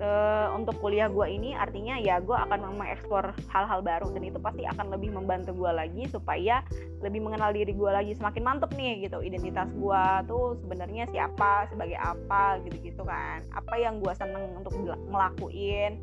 uh, 0.00 0.49
untuk 0.56 0.78
kuliah 0.83 1.06
gue 1.06 1.26
ini 1.28 1.54
artinya 1.54 1.99
ya 2.00 2.18
gue 2.18 2.35
akan 2.35 2.78
mengeksplor 2.78 3.35
hal-hal 3.50 3.80
baru 3.85 4.11
dan 4.14 4.23
itu 4.26 4.38
pasti 4.42 4.66
akan 4.66 4.94
lebih 4.94 5.14
membantu 5.14 5.54
gue 5.54 5.71
lagi 5.71 6.04
supaya 6.11 6.64
lebih 7.04 7.23
mengenal 7.23 7.54
diri 7.54 7.73
gue 7.75 7.90
lagi 7.90 8.12
semakin 8.16 8.42
mantep 8.42 8.71
nih 8.75 9.06
gitu. 9.06 9.21
Identitas 9.21 9.71
gue 9.75 10.04
tuh 10.26 10.59
sebenarnya 10.64 11.04
siapa 11.11 11.68
sebagai 11.71 11.99
apa 11.99 12.59
gitu-gitu 12.66 13.02
kan. 13.06 13.44
Apa 13.54 13.75
yang 13.78 14.00
gue 14.02 14.12
seneng 14.16 14.59
untuk 14.59 14.75
ngelakuin 15.11 16.00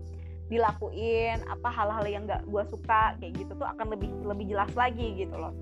dilakuin 0.51 1.39
apa 1.47 1.71
hal-hal 1.71 2.03
yang 2.03 2.27
gak 2.27 2.43
gue 2.43 2.63
suka 2.67 3.15
kayak 3.23 3.39
gitu 3.39 3.55
tuh 3.55 3.63
akan 3.63 3.95
lebih 3.95 4.11
lebih 4.27 4.51
jelas 4.51 4.71
lagi 4.75 5.15
gitu 5.15 5.35
loh. 5.35 5.55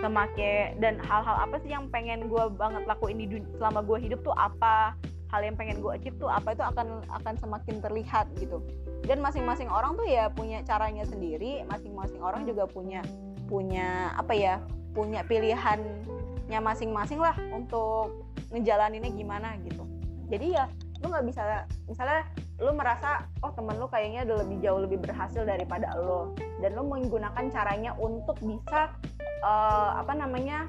Semakin 0.00 0.80
dan 0.80 1.00
hal-hal 1.00 1.48
apa 1.48 1.56
sih 1.64 1.72
yang 1.72 1.88
pengen 1.88 2.28
gue 2.28 2.44
banget 2.56 2.84
lakuin 2.84 3.16
di 3.16 3.40
selama 3.56 3.80
gue 3.84 3.98
hidup 4.00 4.20
tuh 4.24 4.36
apa 4.36 4.96
hal 5.30 5.40
yang 5.46 5.54
pengen 5.54 5.78
gue 5.78 5.92
achieve 5.94 6.18
tuh 6.18 6.26
apa 6.26 6.58
itu 6.58 6.62
akan 6.66 7.06
akan 7.22 7.34
semakin 7.38 7.78
terlihat 7.78 8.26
gitu. 8.36 8.58
Dan 9.06 9.22
masing-masing 9.22 9.70
orang 9.70 9.94
tuh 9.94 10.04
ya 10.04 10.28
punya 10.34 10.60
caranya 10.66 11.06
sendiri 11.06 11.62
masing-masing 11.70 12.18
orang 12.20 12.44
juga 12.44 12.66
punya 12.66 13.00
punya 13.46 14.10
apa 14.18 14.34
ya 14.34 14.58
punya 14.90 15.22
pilihannya 15.22 16.58
masing-masing 16.58 17.22
lah 17.22 17.34
untuk 17.54 18.26
ngejalaninnya 18.50 19.14
gimana 19.14 19.54
gitu. 19.62 19.86
Jadi 20.26 20.58
ya 20.58 20.66
lu 21.00 21.08
nggak 21.08 21.26
bisa 21.30 21.64
misalnya 21.88 22.26
lu 22.60 22.76
merasa 22.76 23.24
oh 23.40 23.48
temen 23.56 23.80
lu 23.80 23.88
kayaknya 23.88 24.28
udah 24.28 24.36
lebih 24.44 24.58
jauh 24.60 24.80
lebih 24.82 24.98
berhasil 25.00 25.46
daripada 25.46 25.94
lo. 25.94 26.34
Dan 26.58 26.74
lu 26.74 26.84
menggunakan 26.90 27.48
caranya 27.54 27.94
untuk 27.96 28.36
bisa 28.42 28.92
uh, 29.46 30.02
apa 30.02 30.12
namanya 30.12 30.66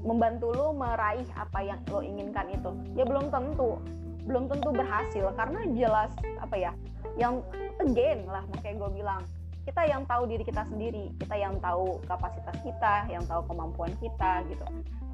membantu 0.00 0.52
lo 0.52 0.72
meraih 0.72 1.26
apa 1.36 1.60
yang 1.60 1.80
lo 1.88 2.00
inginkan 2.00 2.48
itu. 2.52 2.70
Ya 2.96 3.04
belum 3.04 3.28
tentu. 3.28 3.80
Belum 4.24 4.48
tentu 4.48 4.68
berhasil. 4.72 5.24
Karena 5.36 5.60
jelas 5.76 6.12
apa 6.40 6.56
ya 6.56 6.72
yang 7.16 7.44
again 7.82 8.28
lah 8.28 8.44
makanya 8.52 8.86
gue 8.86 8.90
bilang 9.02 9.22
kita 9.64 9.82
yang 9.86 10.02
tahu 10.08 10.24
diri 10.24 10.42
kita 10.42 10.64
sendiri 10.66 11.12
kita 11.20 11.36
yang 11.36 11.54
tahu 11.60 12.00
kapasitas 12.08 12.56
kita 12.64 13.06
yang 13.12 13.24
tahu 13.28 13.44
kemampuan 13.46 13.92
kita 14.00 14.44
gitu. 14.48 14.64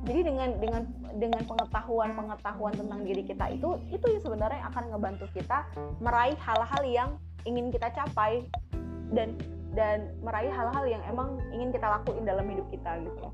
Jadi 0.07 0.21
dengan 0.23 0.49
dengan 0.63 0.83
dengan 1.19 1.43
pengetahuan 1.51 2.15
pengetahuan 2.15 2.75
tentang 2.77 3.01
diri 3.03 3.27
kita 3.27 3.51
itu 3.51 3.81
itu 3.91 4.07
yang 4.07 4.23
sebenarnya 4.23 4.63
akan 4.71 4.85
ngebantu 4.95 5.27
kita 5.35 5.67
meraih 5.99 6.39
hal-hal 6.39 6.83
yang 6.87 7.11
ingin 7.43 7.75
kita 7.75 7.91
capai 7.91 8.47
dan 9.11 9.35
dan 9.75 10.15
meraih 10.23 10.51
hal-hal 10.51 10.85
yang 10.89 11.03
emang 11.11 11.37
ingin 11.53 11.75
kita 11.75 11.85
lakuin 11.85 12.25
dalam 12.25 12.47
hidup 12.49 12.67
kita 12.71 13.03
gitu 13.03 13.27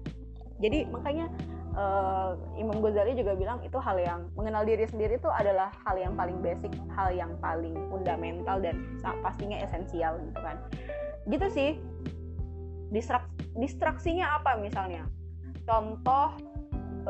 jadi 0.62 0.86
makanya 0.88 1.26
uh, 1.74 2.38
Imam 2.54 2.78
Ghazali 2.78 3.18
juga 3.18 3.34
bilang 3.34 3.58
itu 3.66 3.76
hal 3.82 3.98
yang 3.98 4.30
mengenal 4.38 4.62
diri 4.62 4.86
sendiri 4.86 5.18
itu 5.18 5.26
adalah 5.26 5.74
hal 5.82 5.98
yang 5.98 6.14
paling 6.14 6.38
basic, 6.38 6.70
hal 6.94 7.10
yang 7.10 7.34
paling 7.42 7.74
fundamental 7.90 8.62
dan 8.62 8.78
pastinya 9.02 9.58
esensial 9.58 10.22
gitu 10.22 10.38
kan. 10.38 10.56
Gitu 11.26 11.46
sih. 11.50 11.70
Distrak 12.94 13.26
distraksinya 13.58 14.38
apa 14.38 14.60
misalnya? 14.60 15.08
Contoh 15.66 16.36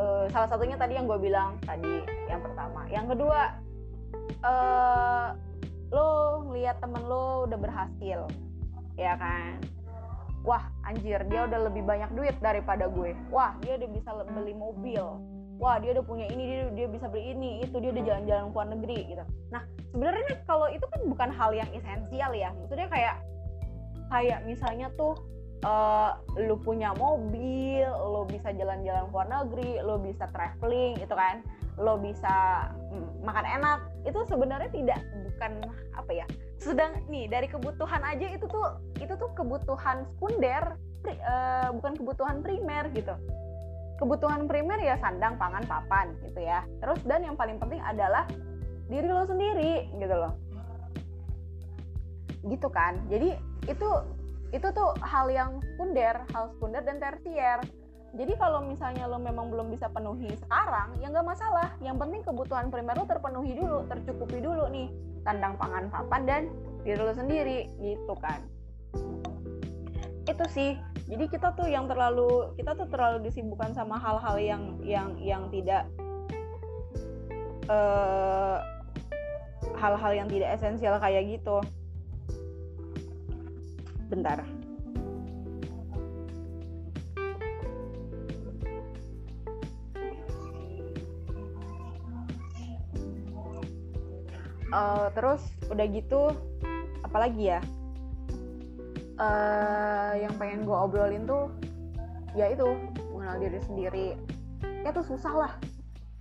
uh, 0.00 0.24
salah 0.32 0.48
satunya 0.48 0.80
tadi 0.80 0.96
yang 0.96 1.04
gue 1.04 1.20
bilang 1.20 1.60
tadi 1.62 2.08
yang 2.32 2.40
pertama. 2.40 2.88
Yang 2.88 3.18
kedua 3.18 3.40
uh, 4.46 5.28
lo 5.92 6.40
ngeliat 6.48 6.80
temen 6.80 7.04
lo 7.04 7.44
udah 7.44 7.58
berhasil 7.60 8.24
ya 8.96 9.16
kan 9.16 9.60
wah 10.42 10.70
anjir 10.86 11.22
dia 11.30 11.46
udah 11.46 11.70
lebih 11.70 11.82
banyak 11.86 12.10
duit 12.14 12.36
daripada 12.42 12.90
gue. 12.90 13.14
Wah 13.30 13.54
dia 13.62 13.78
udah 13.78 13.90
bisa 13.90 14.10
beli 14.34 14.54
mobil. 14.54 15.04
Wah 15.62 15.78
dia 15.78 15.94
udah 15.94 16.04
punya 16.04 16.26
ini 16.26 16.42
dia 16.46 16.62
dia 16.74 16.86
bisa 16.90 17.06
beli 17.06 17.34
ini 17.34 17.62
itu 17.62 17.78
dia 17.78 17.94
udah 17.94 18.02
jalan-jalan 18.02 18.44
ke 18.50 18.54
luar 18.54 18.68
negeri 18.74 18.98
gitu. 19.14 19.24
Nah 19.54 19.62
sebenarnya 19.94 20.24
kalau 20.46 20.66
itu 20.70 20.86
kan 20.90 21.00
bukan 21.06 21.30
hal 21.30 21.50
yang 21.54 21.70
esensial 21.70 22.32
ya. 22.34 22.50
Maksudnya 22.58 22.88
kayak 22.90 23.16
kayak 24.10 24.38
misalnya 24.44 24.90
tuh 24.98 25.14
uh, 25.64 26.18
lu 26.36 26.58
punya 26.58 26.92
mobil, 26.98 27.86
lu 27.86 28.22
bisa 28.28 28.50
jalan-jalan 28.52 29.08
ke 29.08 29.12
luar 29.14 29.28
negeri, 29.30 29.72
lu 29.82 29.96
bisa 30.02 30.26
traveling 30.30 30.98
itu 30.98 31.14
kan, 31.14 31.40
lo 31.80 31.96
bisa 31.96 32.68
makan 33.24 33.46
enak, 33.48 33.78
itu 34.04 34.20
sebenarnya 34.28 34.70
tidak 34.72 35.00
bukan 35.24 35.52
apa 35.96 36.12
ya 36.12 36.26
sedang 36.62 36.94
nih 37.10 37.26
dari 37.26 37.50
kebutuhan 37.50 37.98
aja 38.06 38.26
itu 38.30 38.46
tuh 38.46 38.78
itu 39.02 39.10
tuh 39.18 39.30
kebutuhan 39.34 40.06
sekunder 40.14 40.78
pri, 41.02 41.18
uh, 41.18 41.74
bukan 41.74 41.98
kebutuhan 41.98 42.36
primer 42.40 42.86
gitu. 42.94 43.14
Kebutuhan 43.98 44.46
primer 44.46 44.78
ya 44.78 44.94
sandang 45.02 45.34
pangan 45.38 45.66
papan 45.66 46.14
gitu 46.22 46.38
ya. 46.42 46.62
Terus 46.78 47.02
dan 47.06 47.26
yang 47.26 47.34
paling 47.34 47.58
penting 47.58 47.82
adalah 47.82 48.26
diri 48.86 49.10
lo 49.10 49.26
sendiri 49.26 49.90
gitu 49.98 50.14
loh. 50.14 50.32
Gitu 52.46 52.68
kan. 52.70 53.02
Jadi 53.10 53.34
itu 53.66 53.90
itu 54.54 54.68
tuh 54.70 54.90
hal 55.00 55.26
yang 55.32 55.58
sekunder 55.74 56.14
hal 56.30 56.44
sekunder 56.54 56.82
dan 56.84 57.00
tersier 57.00 57.58
jadi 58.12 58.36
kalau 58.36 58.60
misalnya 58.68 59.08
lo 59.08 59.16
memang 59.16 59.48
belum 59.48 59.72
bisa 59.72 59.88
penuhi 59.88 60.28
sekarang 60.36 61.00
ya 61.00 61.08
nggak 61.08 61.24
masalah. 61.24 61.72
Yang 61.80 61.96
penting 61.96 62.20
kebutuhan 62.20 62.68
primer 62.68 62.92
lo 62.92 63.08
terpenuhi 63.08 63.56
dulu 63.56 63.88
tercukupi 63.88 64.38
dulu 64.44 64.68
nih. 64.68 64.92
Kandang 65.24 65.56
pangan 65.56 65.88
papan 65.88 66.22
dan 66.28 66.42
diri 66.84 67.00
lo 67.00 67.16
sendiri 67.16 67.72
gitu 67.80 68.12
kan. 68.20 68.44
Itu 70.28 70.44
sih. 70.52 70.76
Jadi 71.08 71.24
kita 71.32 71.56
tuh 71.56 71.72
yang 71.72 71.88
terlalu 71.88 72.52
kita 72.60 72.76
tuh 72.76 72.84
terlalu 72.92 73.32
disibukkan 73.32 73.72
sama 73.72 73.96
hal-hal 73.96 74.36
yang 74.36 74.62
yang 74.84 75.16
yang 75.16 75.48
tidak 75.48 75.88
eh, 77.72 78.58
hal-hal 79.80 80.12
yang 80.12 80.28
tidak 80.28 80.60
esensial 80.60 81.00
kayak 81.00 81.24
gitu. 81.32 81.64
Bentar 84.12 84.44
uh, 94.72 95.08
terus 95.12 95.44
udah 95.68 95.86
gitu 95.92 96.32
apalagi 97.04 97.56
ya? 97.56 97.60
Uh, 99.20 100.18
yang 100.18 100.34
pengen 100.40 100.66
gue 100.66 100.74
obrolin 100.74 101.28
tuh 101.28 101.52
ya 102.32 102.50
itu 102.50 102.64
mengenal 103.12 103.36
diri 103.38 103.60
sendiri. 103.62 104.08
Ya 104.82 104.90
tuh 104.90 105.06
susah 105.06 105.32
lah 105.36 105.52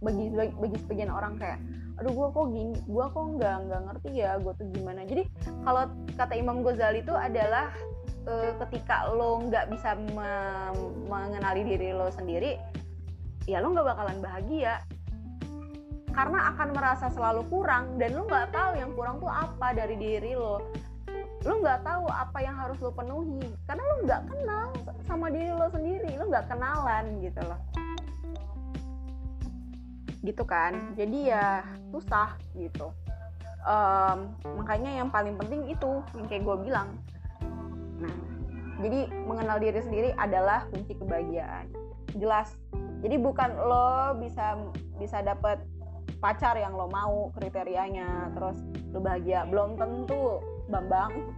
bagi 0.04 0.30
bagi 0.36 0.78
sebagian 0.86 1.10
orang 1.10 1.40
kayak 1.40 1.58
aduh 2.02 2.14
gue 2.14 2.28
kok 2.34 2.46
gini 2.50 2.74
gue 2.90 3.06
kok 3.14 3.26
nggak 3.38 3.58
nggak 3.70 3.82
ngerti 3.90 4.10
ya 4.22 4.38
gue 4.38 4.54
tuh 4.54 4.68
gimana. 4.76 5.02
Jadi 5.08 5.24
kalau 5.64 5.90
kata 6.20 6.34
Imam 6.36 6.62
Ghazali 6.62 7.02
itu 7.02 7.14
adalah 7.16 7.74
uh, 8.28 8.52
ketika 8.68 9.10
lo 9.10 9.42
nggak 9.48 9.72
bisa 9.72 9.98
me 10.14 10.32
mengenali 11.10 11.66
diri 11.66 11.96
lo 11.96 12.12
sendiri 12.14 12.60
ya 13.50 13.58
lo 13.62 13.74
nggak 13.74 13.88
bakalan 13.98 14.20
bahagia 14.22 14.82
karena 16.12 16.54
akan 16.56 16.70
merasa 16.76 17.08
selalu 17.12 17.48
kurang 17.48 17.96
dan 17.96 18.16
lu 18.16 18.28
nggak 18.28 18.52
tahu 18.52 18.72
yang 18.76 18.92
kurang 18.96 19.20
tuh 19.24 19.32
apa 19.32 19.72
dari 19.72 19.96
diri 19.96 20.36
lo. 20.36 20.60
Lu 21.42 21.64
nggak 21.64 21.82
tahu 21.82 22.06
apa 22.08 22.38
yang 22.44 22.56
harus 22.56 22.78
lo 22.84 22.92
penuhi. 22.94 23.42
Karena 23.66 23.84
lu 23.84 23.96
nggak 24.06 24.22
kenal 24.30 24.68
sama 25.08 25.28
diri 25.32 25.50
lo 25.50 25.68
sendiri. 25.72 26.12
Lu 26.20 26.30
nggak 26.30 26.46
kenalan 26.52 27.06
gitu 27.24 27.42
loh. 27.42 27.60
Gitu 30.22 30.44
kan? 30.46 30.94
Jadi 30.94 31.34
ya 31.34 31.66
susah 31.90 32.38
gitu. 32.54 32.94
Um, 33.62 34.34
makanya 34.58 35.02
yang 35.02 35.10
paling 35.10 35.38
penting 35.38 35.70
itu 35.70 36.02
yang 36.18 36.28
kayak 36.30 36.44
gue 36.46 36.58
bilang. 36.66 36.90
Nah 37.98 38.32
jadi 38.82 39.06
mengenal 39.30 39.62
diri 39.62 39.80
sendiri 39.80 40.10
adalah 40.18 40.66
kunci 40.74 40.98
kebahagiaan. 40.98 41.70
Jelas. 42.18 42.58
Jadi 43.02 43.16
bukan 43.18 43.50
lo 43.66 44.18
bisa 44.18 44.58
bisa 44.98 45.22
dapet 45.26 45.62
pacar 46.22 46.54
yang 46.56 46.78
lo 46.78 46.86
mau 46.88 47.34
kriterianya 47.34 48.32
terus 48.38 48.62
lo 48.94 49.02
bahagia. 49.02 49.44
Belum 49.50 49.76
tentu 49.76 50.40
bambang. 50.70 51.34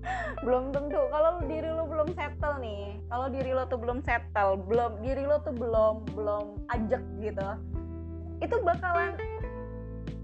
Belum 0.44 0.72
tentu. 0.72 1.00
Kalau 1.12 1.44
diri 1.44 1.68
lo 1.68 1.84
belum 1.84 2.08
settle 2.16 2.56
nih 2.62 3.00
kalau 3.10 3.26
diri 3.26 3.50
lo 3.50 3.66
tuh 3.66 3.76
belum 3.76 3.98
settle 4.06 4.62
belum 4.70 5.02
diri 5.02 5.26
lo 5.26 5.42
tuh 5.42 5.52
belum 5.52 6.06
belum 6.14 6.44
ajak 6.70 7.02
gitu 7.18 7.48
itu 8.40 8.56
bakalan 8.64 9.18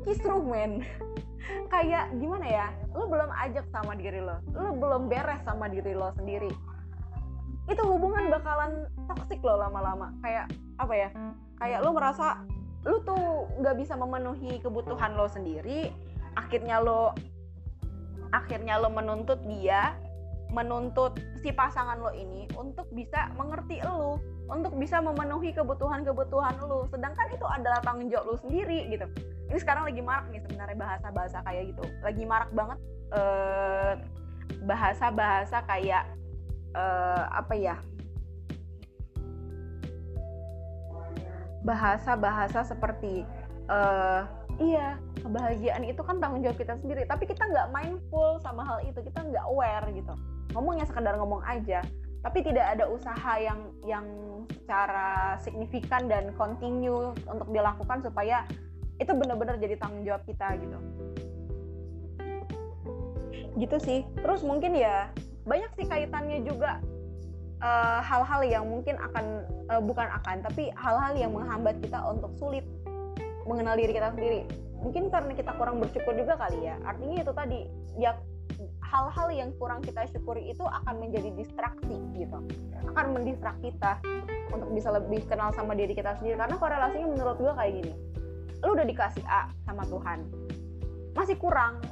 kisruh 0.07 0.41
men. 0.41 0.81
Kayak 1.75 2.11
gimana 2.17 2.47
ya 2.47 2.67
lo 2.95 3.11
belum 3.11 3.29
ajak 3.29 3.67
sama 3.75 3.99
diri 3.99 4.23
lo 4.23 4.39
lo 4.55 4.71
belum 4.73 5.11
beres 5.11 5.43
sama 5.43 5.67
diri 5.67 5.93
lo 5.93 6.15
sendiri. 6.15 6.49
Itu 7.67 7.83
hubungan 7.83 8.31
bakalan 8.31 8.87
toksik 9.11 9.43
lo 9.43 9.59
lama-lama. 9.59 10.15
Kayak 10.23 10.47
apa 10.79 10.95
ya 10.95 11.09
kayak 11.59 11.83
lo 11.83 11.91
merasa 11.91 12.41
lu 12.87 13.03
tuh 13.03 13.51
nggak 13.61 13.77
bisa 13.83 13.99
memenuhi 13.99 14.63
kebutuhan 14.63 15.19
lo 15.19 15.27
sendiri 15.27 15.91
akhirnya 16.39 16.79
lo 16.79 17.13
akhirnya 18.31 18.79
lo 18.79 18.89
menuntut 18.91 19.43
dia 19.47 19.99
menuntut 20.55 21.19
si 21.43 21.51
pasangan 21.51 21.99
lo 21.99 22.15
ini 22.15 22.47
untuk 22.55 22.87
bisa 22.95 23.35
mengerti 23.35 23.83
lo 23.83 24.23
untuk 24.47 24.79
bisa 24.79 25.03
memenuhi 25.03 25.51
kebutuhan-kebutuhan 25.51 26.55
lo. 26.63 26.87
Sedangkan 26.87 27.27
itu 27.35 27.43
adalah 27.43 27.83
tanggung 27.83 28.07
jawab 28.07 28.31
lo 28.31 28.37
sendiri 28.39 28.87
gitu. 28.95 29.07
Ini 29.51 29.59
sekarang 29.59 29.91
lagi 29.91 30.03
marak 30.07 30.31
nih 30.31 30.39
sebenarnya 30.47 30.79
bahasa-bahasa 30.79 31.43
kayak 31.43 31.75
gitu. 31.75 31.83
Lagi 32.03 32.23
marak 32.23 32.51
banget 32.55 32.79
eh, 33.11 33.95
bahasa-bahasa 34.63 35.67
kayak 35.67 36.07
uh, 36.75 37.25
apa 37.35 37.55
ya 37.59 37.77
bahasa-bahasa 41.67 42.63
seperti 42.63 43.27
uh, 43.67 44.23
iya 44.63 44.97
kebahagiaan 45.21 45.83
itu 45.83 45.99
kan 46.07 46.23
tanggung 46.23 46.47
jawab 46.47 46.57
kita 46.57 46.79
sendiri. 46.79 47.03
Tapi 47.11 47.27
kita 47.27 47.43
nggak 47.43 47.75
mindful 47.75 48.39
sama 48.41 48.63
hal 48.63 48.79
itu. 48.87 49.03
Kita 49.03 49.27
nggak 49.27 49.45
aware 49.51 49.87
gitu. 49.91 50.15
Ngomongnya 50.55 50.87
sekedar 50.87 51.19
ngomong 51.19 51.43
aja. 51.43 51.83
Tapi 52.23 52.39
tidak 52.47 52.79
ada 52.79 52.87
usaha 52.87 53.33
yang 53.43 53.61
yang 53.83 54.07
secara 54.51 55.39
signifikan 55.43 56.07
dan 56.07 56.31
continue 56.39 57.11
untuk 57.27 57.49
dilakukan 57.51 58.03
supaya 58.03 58.47
itu 58.97 59.13
benar-benar 59.13 59.59
jadi 59.59 59.75
tanggung 59.77 60.07
jawab 60.07 60.23
kita 60.25 60.55
gitu. 60.63 60.79
Gitu 63.59 63.77
sih. 63.83 64.01
Terus 64.23 64.47
mungkin 64.47 64.79
ya 64.79 65.11
banyak 65.47 65.71
sih 65.79 65.87
kaitannya 65.87 66.43
juga 66.43 66.83
hal-hal 68.03 68.41
uh, 68.43 68.49
yang 68.49 68.65
mungkin 68.67 68.99
akan 68.99 69.47
uh, 69.71 69.83
bukan 69.83 70.07
akan 70.23 70.43
tapi 70.45 70.71
hal-hal 70.75 71.15
yang 71.17 71.33
menghambat 71.33 71.79
kita 71.83 71.99
untuk 72.07 72.33
sulit 72.39 72.65
mengenal 73.47 73.79
diri 73.79 73.93
kita 73.95 74.11
sendiri. 74.13 74.43
Mungkin 74.83 75.09
karena 75.09 75.33
kita 75.33 75.55
kurang 75.57 75.81
bersyukur 75.81 76.13
juga 76.15 76.37
kali 76.37 76.67
ya. 76.67 76.77
Artinya 76.85 77.17
itu 77.23 77.33
tadi 77.33 77.61
ya 77.97 78.19
hal-hal 78.87 79.29
yang 79.35 79.51
kurang 79.59 79.83
kita 79.83 80.07
syukuri 80.11 80.53
itu 80.53 80.63
akan 80.63 81.03
menjadi 81.03 81.33
distraksi 81.35 81.97
gitu. 82.15 82.39
Akan 82.95 83.15
mendistrak 83.17 83.57
kita 83.63 83.99
untuk 84.53 84.71
bisa 84.75 84.95
lebih 84.95 85.27
kenal 85.27 85.51
sama 85.55 85.75
diri 85.75 85.95
kita 85.95 86.15
sendiri. 86.21 86.39
Karena 86.39 86.57
korelasinya 86.59 87.09
menurut 87.11 87.37
gue 87.41 87.53
kayak 87.55 87.73
gini. 87.83 87.93
Lu 88.63 88.75
udah 88.75 88.87
dikasih 88.87 89.25
A 89.27 89.51
sama 89.67 89.83
Tuhan. 89.87 90.19
Masih 91.17 91.37
kurang. 91.41 91.83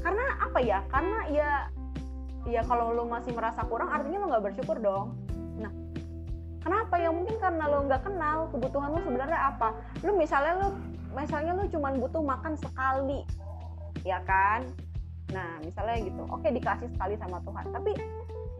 Karena 0.00 0.24
apa 0.40 0.58
ya? 0.62 0.78
Karena 0.88 1.18
ya 1.28 1.50
ya 2.46 2.62
kalau 2.66 2.90
lo 2.90 3.06
masih 3.06 3.30
merasa 3.30 3.62
kurang 3.66 3.90
artinya 3.90 4.18
lo 4.22 4.26
nggak 4.34 4.44
bersyukur 4.50 4.76
dong. 4.82 5.14
Nah 5.58 5.70
kenapa? 6.62 6.98
Ya 6.98 7.10
mungkin 7.14 7.38
karena 7.38 7.64
lo 7.70 7.86
nggak 7.86 8.02
kenal 8.02 8.50
kebutuhan 8.50 8.90
lo 8.94 9.00
sebenarnya 9.02 9.40
apa. 9.54 9.68
Lo 10.02 10.14
misalnya 10.18 10.54
lo 10.58 10.68
misalnya 11.12 11.52
lo 11.54 11.64
cuma 11.70 11.94
butuh 11.94 12.22
makan 12.22 12.54
sekali 12.58 13.22
ya 14.02 14.18
kan? 14.26 14.66
Nah 15.30 15.62
misalnya 15.62 15.96
gitu. 16.02 16.22
Oke 16.30 16.50
dikasih 16.50 16.88
sekali 16.90 17.14
sama 17.18 17.38
Tuhan. 17.46 17.64
Tapi 17.70 17.92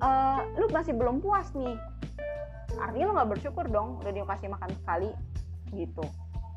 uh, 0.03 0.41
lu 0.59 0.67
masih 0.71 0.95
belum 0.95 1.19
puas 1.19 1.51
nih. 1.59 1.75
Artinya 2.79 3.05
lo 3.11 3.13
nggak 3.19 3.31
bersyukur 3.39 3.67
dong 3.67 3.99
udah 4.01 4.13
dikasih 4.15 4.49
makan 4.51 4.71
sekali 4.79 5.11
gitu. 5.75 6.05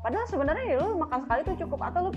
Padahal 0.06 0.26
sebenarnya 0.30 0.64
ya 0.70 0.76
lo 0.78 0.94
makan 0.94 1.26
sekali 1.26 1.40
tuh 1.42 1.56
cukup 1.66 1.80
atau 1.90 2.00
lo 2.08 2.10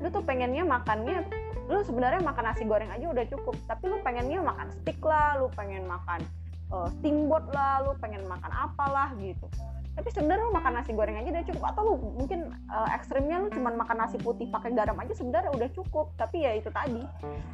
lu 0.00 0.08
tuh 0.12 0.22
pengennya 0.24 0.62
makannya 0.62 1.24
lu 1.66 1.82
sebenarnya 1.82 2.22
makan 2.22 2.44
nasi 2.46 2.62
goreng 2.62 2.90
aja 2.92 3.06
udah 3.10 3.24
cukup 3.26 3.56
tapi 3.66 3.90
lu 3.90 3.98
pengennya 4.06 4.38
makan 4.38 4.70
stick 4.70 5.00
lah 5.02 5.40
lu 5.40 5.50
pengen 5.56 5.82
makan 5.88 6.22
uh, 6.70 6.88
steamboat 6.98 7.44
lah 7.50 7.82
lu 7.82 7.92
pengen 7.98 8.22
makan 8.26 8.52
apalah 8.54 9.10
gitu. 9.18 9.48
Tapi 9.96 10.12
sebenarnya 10.12 10.44
lu 10.44 10.52
makan 10.52 10.72
nasi 10.76 10.92
goreng 10.92 11.16
aja 11.16 11.24
udah 11.32 11.44
cukup 11.48 11.64
atau 11.72 11.82
lu 11.88 11.94
mungkin 12.20 12.52
uh, 12.68 12.88
ekstrimnya 12.92 13.40
lu 13.40 13.48
cuma 13.48 13.72
makan 13.72 14.04
nasi 14.04 14.20
putih 14.20 14.44
pakai 14.52 14.76
garam 14.76 14.94
aja 15.00 15.16
sebenarnya 15.16 15.48
udah 15.56 15.68
cukup 15.72 16.12
tapi 16.20 16.44
ya 16.44 16.52
itu 16.52 16.68
tadi. 16.68 17.00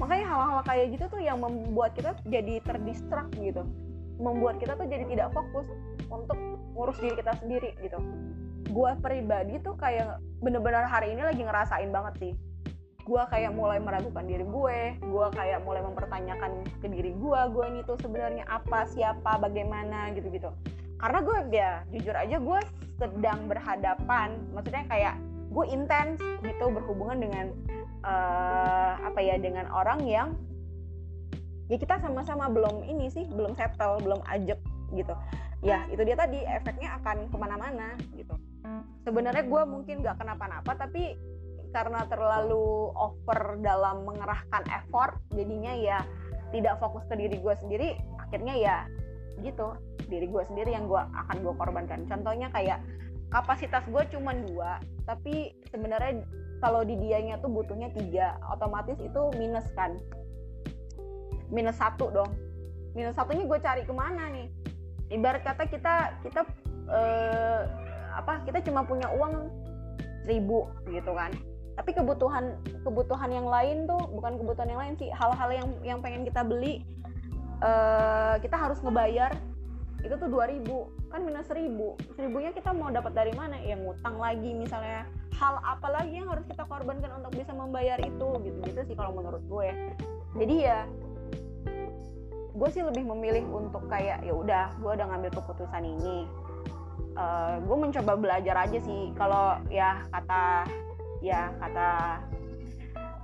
Makanya 0.02 0.26
hal-hal 0.26 0.60
kayak 0.66 0.86
gitu 0.98 1.04
tuh 1.06 1.22
yang 1.22 1.38
membuat 1.38 1.94
kita 1.94 2.18
jadi 2.26 2.58
terdistrak 2.66 3.30
gitu 3.38 3.62
membuat 4.22 4.62
kita 4.62 4.78
tuh 4.78 4.86
jadi 4.86 5.04
tidak 5.10 5.28
fokus 5.34 5.66
untuk 6.06 6.38
ngurus 6.78 6.96
diri 7.02 7.14
kita 7.18 7.32
sendiri 7.42 7.70
gitu 7.82 7.98
gue 8.72 8.90
pribadi 9.04 9.60
tuh 9.60 9.76
kayak 9.76 10.16
bener-bener 10.40 10.88
hari 10.88 11.12
ini 11.12 11.20
lagi 11.20 11.44
ngerasain 11.44 11.92
banget 11.92 12.14
sih. 12.18 12.34
Gue 13.02 13.20
kayak 13.28 13.52
mulai 13.52 13.82
meragukan 13.82 14.24
diri 14.24 14.46
gue 14.46 14.78
gue 15.02 15.26
kayak 15.34 15.60
mulai 15.66 15.82
mempertanyakan 15.82 16.64
ke 16.80 16.86
diri 16.86 17.12
gue 17.12 17.40
gue 17.50 17.64
ini 17.74 17.80
tuh 17.82 17.98
sebenarnya 17.98 18.46
apa 18.46 18.86
siapa 18.86 19.42
bagaimana 19.42 20.14
gitu 20.14 20.30
gitu 20.30 20.54
karena 21.02 21.18
gue 21.18 21.36
ya 21.50 21.70
jujur 21.90 22.14
aja 22.14 22.38
gue 22.38 22.60
sedang 23.02 23.50
berhadapan 23.50 24.38
maksudnya 24.54 24.86
kayak 24.86 25.14
gue 25.50 25.64
intens 25.66 26.22
gitu 26.46 26.70
berhubungan 26.70 27.18
dengan 27.18 27.46
uh, 28.06 29.02
apa 29.02 29.18
ya 29.18 29.34
dengan 29.42 29.66
orang 29.74 30.06
yang 30.06 30.38
ya 31.66 31.74
kita 31.74 31.98
sama-sama 31.98 32.46
belum 32.46 32.86
ini 32.86 33.10
sih 33.10 33.26
belum 33.26 33.58
settle 33.58 33.98
belum 33.98 34.22
ajak 34.30 34.62
gitu. 34.94 35.14
Ya 35.62 35.86
itu 35.90 36.02
dia 36.06 36.14
tadi 36.14 36.38
efeknya 36.46 37.02
akan 37.02 37.30
ke 37.30 37.36
mana-mana 37.38 37.98
gitu 38.14 38.34
sebenarnya 39.02 39.44
gue 39.46 39.62
mungkin 39.66 40.02
nggak 40.02 40.18
kenapa-napa 40.18 40.72
tapi 40.78 41.18
karena 41.72 42.04
terlalu 42.06 42.92
over 42.94 43.56
dalam 43.64 44.04
mengerahkan 44.04 44.62
effort 44.68 45.16
jadinya 45.32 45.72
ya 45.72 45.98
tidak 46.52 46.76
fokus 46.78 47.02
ke 47.08 47.16
diri 47.16 47.40
gue 47.40 47.54
sendiri 47.64 47.96
akhirnya 48.20 48.54
ya 48.54 48.76
gitu 49.40 49.72
diri 50.12 50.28
gue 50.28 50.44
sendiri 50.44 50.76
yang 50.76 50.84
gue 50.84 51.00
akan 51.00 51.36
gue 51.40 51.54
korbankan. 51.56 52.04
Contohnya 52.04 52.52
kayak 52.52 52.84
kapasitas 53.32 53.80
gue 53.88 54.04
cuma 54.12 54.36
dua 54.36 54.76
tapi 55.08 55.56
sebenarnya 55.72 56.20
kalau 56.60 56.84
di 56.84 56.94
dianya 57.00 57.40
tuh 57.40 57.48
butuhnya 57.50 57.90
tiga 57.96 58.36
otomatis 58.52 59.00
itu 59.00 59.20
minus 59.40 59.64
kan. 59.72 59.96
Minus 61.48 61.80
satu 61.80 62.12
dong. 62.12 62.30
Minus 62.92 63.16
satunya 63.16 63.48
gue 63.48 63.58
cari 63.58 63.82
ke 63.88 63.94
mana 63.96 64.28
nih? 64.28 64.48
Ibarat 65.12 65.42
kata 65.44 65.64
kita 65.68 65.94
kita 66.20 66.40
eh, 66.92 67.60
apa 68.12 68.44
kita 68.44 68.60
cuma 68.64 68.84
punya 68.84 69.08
uang 69.12 69.48
seribu 70.24 70.70
gitu 70.88 71.12
kan. 71.12 71.32
Tapi 71.72 71.90
kebutuhan 71.96 72.60
kebutuhan 72.84 73.30
yang 73.32 73.48
lain 73.48 73.88
tuh 73.88 74.00
bukan 74.12 74.36
kebutuhan 74.36 74.68
yang 74.68 74.80
lain 74.80 74.94
sih 75.00 75.08
hal-hal 75.08 75.50
yang 75.50 75.68
yang 75.80 75.98
pengen 76.04 76.22
kita 76.28 76.44
beli 76.44 76.84
uh, 77.64 78.36
kita 78.38 78.54
harus 78.58 78.78
ngebayar 78.84 79.32
itu 80.02 80.14
tuh 80.18 80.28
2000 80.28 80.66
kan 81.14 81.22
minus 81.22 81.46
1000 81.46 81.70
seribunya 82.18 82.50
kita 82.50 82.74
mau 82.74 82.90
dapat 82.90 83.14
dari 83.14 83.32
mana? 83.32 83.56
Ya 83.62 83.78
ngutang 83.78 84.18
lagi 84.18 84.50
misalnya 84.52 85.06
hal 85.38 85.58
apa 85.62 85.88
lagi 85.90 86.18
yang 86.20 86.28
harus 86.28 86.44
kita 86.46 86.66
korbankan 86.66 87.10
untuk 87.22 87.32
bisa 87.34 87.54
membayar 87.54 87.98
itu 88.02 88.28
gitu 88.42 88.58
gitu 88.66 88.80
sih 88.86 88.94
kalau 88.98 89.14
menurut 89.16 89.42
gue. 89.46 89.68
Jadi 90.38 90.56
ya 90.66 90.84
gue 92.52 92.68
sih 92.68 92.84
lebih 92.84 93.08
memilih 93.08 93.48
untuk 93.48 93.88
kayak 93.88 94.20
ya 94.20 94.34
udah 94.36 94.76
gue 94.76 94.90
udah 94.92 95.06
ngambil 95.08 95.32
keputusan 95.40 95.82
ini 95.88 96.28
uh, 97.16 97.60
gue 97.62 97.76
mencoba 97.76 98.12
belajar 98.16 98.56
aja 98.68 98.78
sih. 98.80 99.12
Kalau 99.16 99.60
ya 99.68 100.04
kata 100.12 100.66
ya 101.22 101.52
kata 101.60 101.88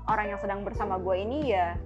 orang 0.09 0.27
yang 0.35 0.41
sedang 0.41 0.61
bersama 0.65 0.97
gue 0.97 1.17
ini 1.19 1.53
ya 1.53 1.77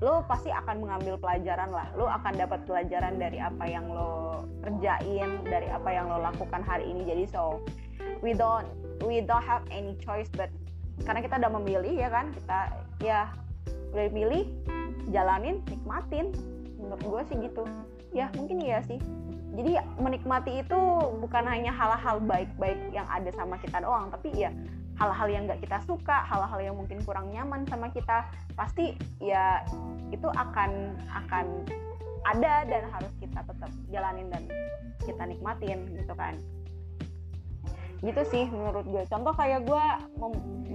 lo 0.00 0.24
pasti 0.24 0.48
akan 0.48 0.80
mengambil 0.80 1.20
pelajaran 1.20 1.68
lah. 1.68 1.92
Lo 1.92 2.08
akan 2.08 2.32
dapat 2.40 2.64
pelajaran 2.64 3.20
dari 3.20 3.36
apa 3.36 3.64
yang 3.68 3.92
lo 3.92 4.44
kerjain 4.64 5.44
dari 5.44 5.68
apa 5.68 5.88
yang 5.92 6.08
lo 6.08 6.24
lakukan 6.24 6.64
hari 6.64 6.88
ini. 6.88 7.04
Jadi 7.04 7.24
so 7.28 7.60
we 8.24 8.32
don't 8.32 8.64
we 9.04 9.20
don't 9.20 9.44
have 9.44 9.64
any 9.68 9.92
choice 10.00 10.28
but 10.32 10.48
karena 11.04 11.20
kita 11.20 11.36
udah 11.36 11.52
memilih 11.60 11.94
ya 12.00 12.08
kan? 12.08 12.32
Kita 12.32 12.58
ya 13.04 13.20
udah 13.92 14.08
pilih 14.08 14.44
jalanin 15.12 15.60
nikmatin. 15.68 16.32
Menurut 16.80 17.04
gue 17.04 17.22
sih 17.28 17.36
gitu. 17.44 17.64
Ya 18.16 18.32
mungkin 18.34 18.56
iya 18.64 18.80
sih 18.88 18.98
jadi 19.50 19.82
menikmati 19.98 20.62
itu 20.62 20.80
bukan 21.18 21.44
hanya 21.46 21.74
hal-hal 21.74 22.22
baik-baik 22.22 22.78
yang 22.94 23.06
ada 23.10 23.30
sama 23.34 23.58
kita 23.58 23.82
doang 23.82 24.06
tapi 24.14 24.30
ya 24.34 24.54
hal-hal 25.00 25.28
yang 25.32 25.42
nggak 25.48 25.64
kita 25.64 25.80
suka 25.88 26.22
hal-hal 26.28 26.60
yang 26.60 26.76
mungkin 26.76 27.00
kurang 27.02 27.32
nyaman 27.32 27.64
sama 27.66 27.88
kita 27.90 28.28
pasti 28.52 28.94
ya 29.18 29.64
itu 30.12 30.28
akan 30.28 30.92
akan 31.08 31.46
ada 32.28 32.68
dan 32.68 32.84
harus 32.92 33.12
kita 33.16 33.40
tetap 33.40 33.70
jalanin 33.88 34.28
dan 34.28 34.44
kita 35.00 35.22
nikmatin 35.24 35.88
gitu 35.96 36.12
kan. 36.12 36.36
Gitu 38.04 38.22
sih 38.28 38.44
menurut 38.52 38.84
gue. 38.84 39.02
Contoh 39.08 39.32
kayak 39.32 39.64
gue 39.64 39.84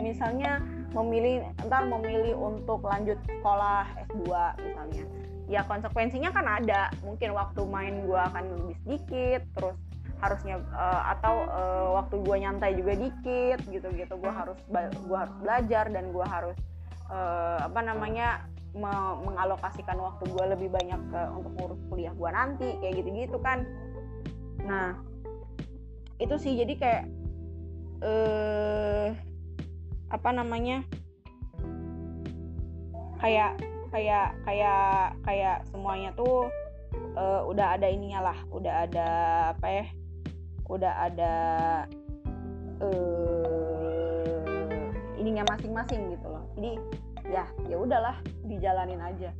misalnya 0.01 0.57
memilih 0.97 1.45
ntar 1.69 1.85
memilih 1.85 2.33
untuk 2.33 2.81
lanjut 2.81 3.19
sekolah 3.29 3.85
S2 4.09 4.25
misalnya 4.63 5.03
ya 5.45 5.61
konsekuensinya 5.65 6.33
kan 6.33 6.45
ada. 6.45 6.89
Mungkin 7.05 7.33
waktu 7.33 7.61
main 7.65 8.05
gue 8.05 8.19
akan 8.19 8.43
lebih 8.55 8.75
sedikit 8.85 9.41
terus 9.57 9.77
harusnya 10.23 10.63
uh, 10.71 11.11
atau 11.11 11.35
uh, 11.51 11.87
waktu 12.01 12.15
gue 12.23 12.35
nyantai 12.39 12.71
juga 12.79 12.95
dikit 12.95 13.59
gitu 13.67 13.87
gitu 13.93 14.15
gue 14.15 14.31
harus 14.31 14.57
gue 14.71 15.17
harus 15.17 15.35
belajar 15.43 15.91
dan 15.91 16.09
gue 16.15 16.25
harus 16.25 16.55
uh, 17.11 17.59
apa 17.67 17.83
namanya 17.83 18.47
me 18.75 18.91
mengalokasikan 19.23 19.95
waktu 19.99 20.23
gue 20.27 20.45
lebih 20.55 20.69
banyak 20.71 20.99
ke 21.11 21.21
untuk 21.31 21.51
ngurus 21.59 21.81
kuliah 21.87 22.11
gue 22.15 22.29
nanti 22.31 22.67
kayak 22.83 22.93
gitu 23.03 23.09
gitu 23.11 23.37
kan. 23.39 23.63
Nah 24.63 24.99
itu 26.19 26.35
sih. 26.39 26.55
Jadi 26.59 26.73
kayak 26.79 27.03
eh 28.03 29.15
apa 30.11 30.29
namanya 30.31 30.83
kayak 33.19 33.74
kayak 33.95 34.35
kayak 34.43 35.15
kayak 35.23 35.63
semuanya 35.71 36.11
tuh 36.19 36.51
uh, 37.15 37.47
udah 37.47 37.79
ada 37.79 37.87
ininya 37.87 38.27
lah. 38.27 38.37
Udah 38.51 38.83
ada 38.83 39.07
apa 39.55 39.67
ya 39.71 39.85
udah 40.67 40.93
ada 41.07 41.33
uh, 42.83 44.91
ininya 45.15 45.47
masing-masing 45.47 46.11
gitu 46.11 46.27
loh. 46.27 46.43
Jadi 46.59 46.75
ya 47.31 47.47
ya 47.71 47.79
udahlah 47.79 48.19
dijalanin 48.43 48.99
aja. 48.99 49.31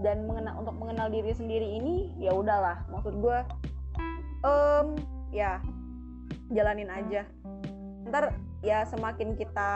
Dan 0.00 0.24
mengenal 0.24 0.64
untuk 0.64 0.80
mengenal 0.80 1.12
diri 1.12 1.36
sendiri 1.36 1.76
ini 1.76 2.16
ya 2.16 2.32
udahlah. 2.32 2.88
Maksud 2.88 3.20
gue 3.20 3.38
um, 4.48 4.96
ya 5.28 5.60
jalanin 6.48 6.88
aja. 6.88 7.28
Ntar 8.08 8.32
ya 8.64 8.80
semakin 8.88 9.36
kita 9.36 9.68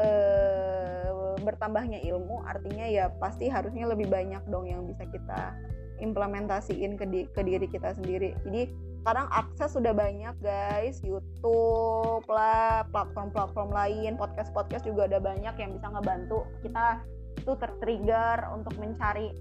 uh, 0.00 1.36
bertambahnya 1.44 2.00
ilmu 2.04 2.44
artinya 2.48 2.84
ya 2.88 3.12
pasti 3.20 3.48
harusnya 3.48 3.88
lebih 3.88 4.08
banyak 4.08 4.40
dong 4.48 4.68
yang 4.68 4.84
bisa 4.88 5.04
kita 5.08 5.56
implementasiin 6.00 6.96
ke, 6.96 7.04
di, 7.06 7.20
ke 7.30 7.44
diri 7.44 7.68
kita 7.68 7.92
sendiri. 7.92 8.32
Jadi 8.48 8.72
sekarang 9.00 9.28
akses 9.32 9.76
sudah 9.76 9.92
banyak 9.96 10.34
guys. 10.40 11.00
YouTube 11.04 12.24
lah 12.28 12.84
platform-platform 12.92 13.70
lain 13.72 14.16
podcast-podcast 14.16 14.88
juga 14.88 15.08
ada 15.08 15.20
banyak 15.20 15.54
yang 15.56 15.70
bisa 15.76 15.86
ngebantu 15.88 16.44
kita 16.64 17.00
tuh 17.44 17.56
tertrigger 17.56 18.44
untuk 18.52 18.76
mencari 18.76 19.32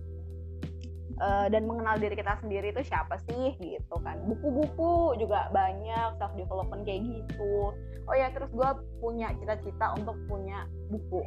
uh, 1.18 1.48
dan 1.50 1.66
mengenal 1.66 1.98
diri 1.98 2.14
kita 2.14 2.38
sendiri 2.40 2.70
itu 2.70 2.86
siapa 2.86 3.18
sih 3.26 3.58
gitu 3.58 3.96
kan. 4.06 4.22
Buku-buku 4.30 5.18
juga 5.18 5.50
banyak 5.50 6.22
self 6.22 6.34
development 6.38 6.86
kayak 6.86 7.02
gitu. 7.02 7.74
Oh 8.06 8.16
ya 8.16 8.30
terus 8.30 8.54
gue 8.54 8.70
punya 9.02 9.34
cita-cita 9.42 9.98
untuk 9.98 10.16
punya 10.30 10.70
buku. 10.94 11.26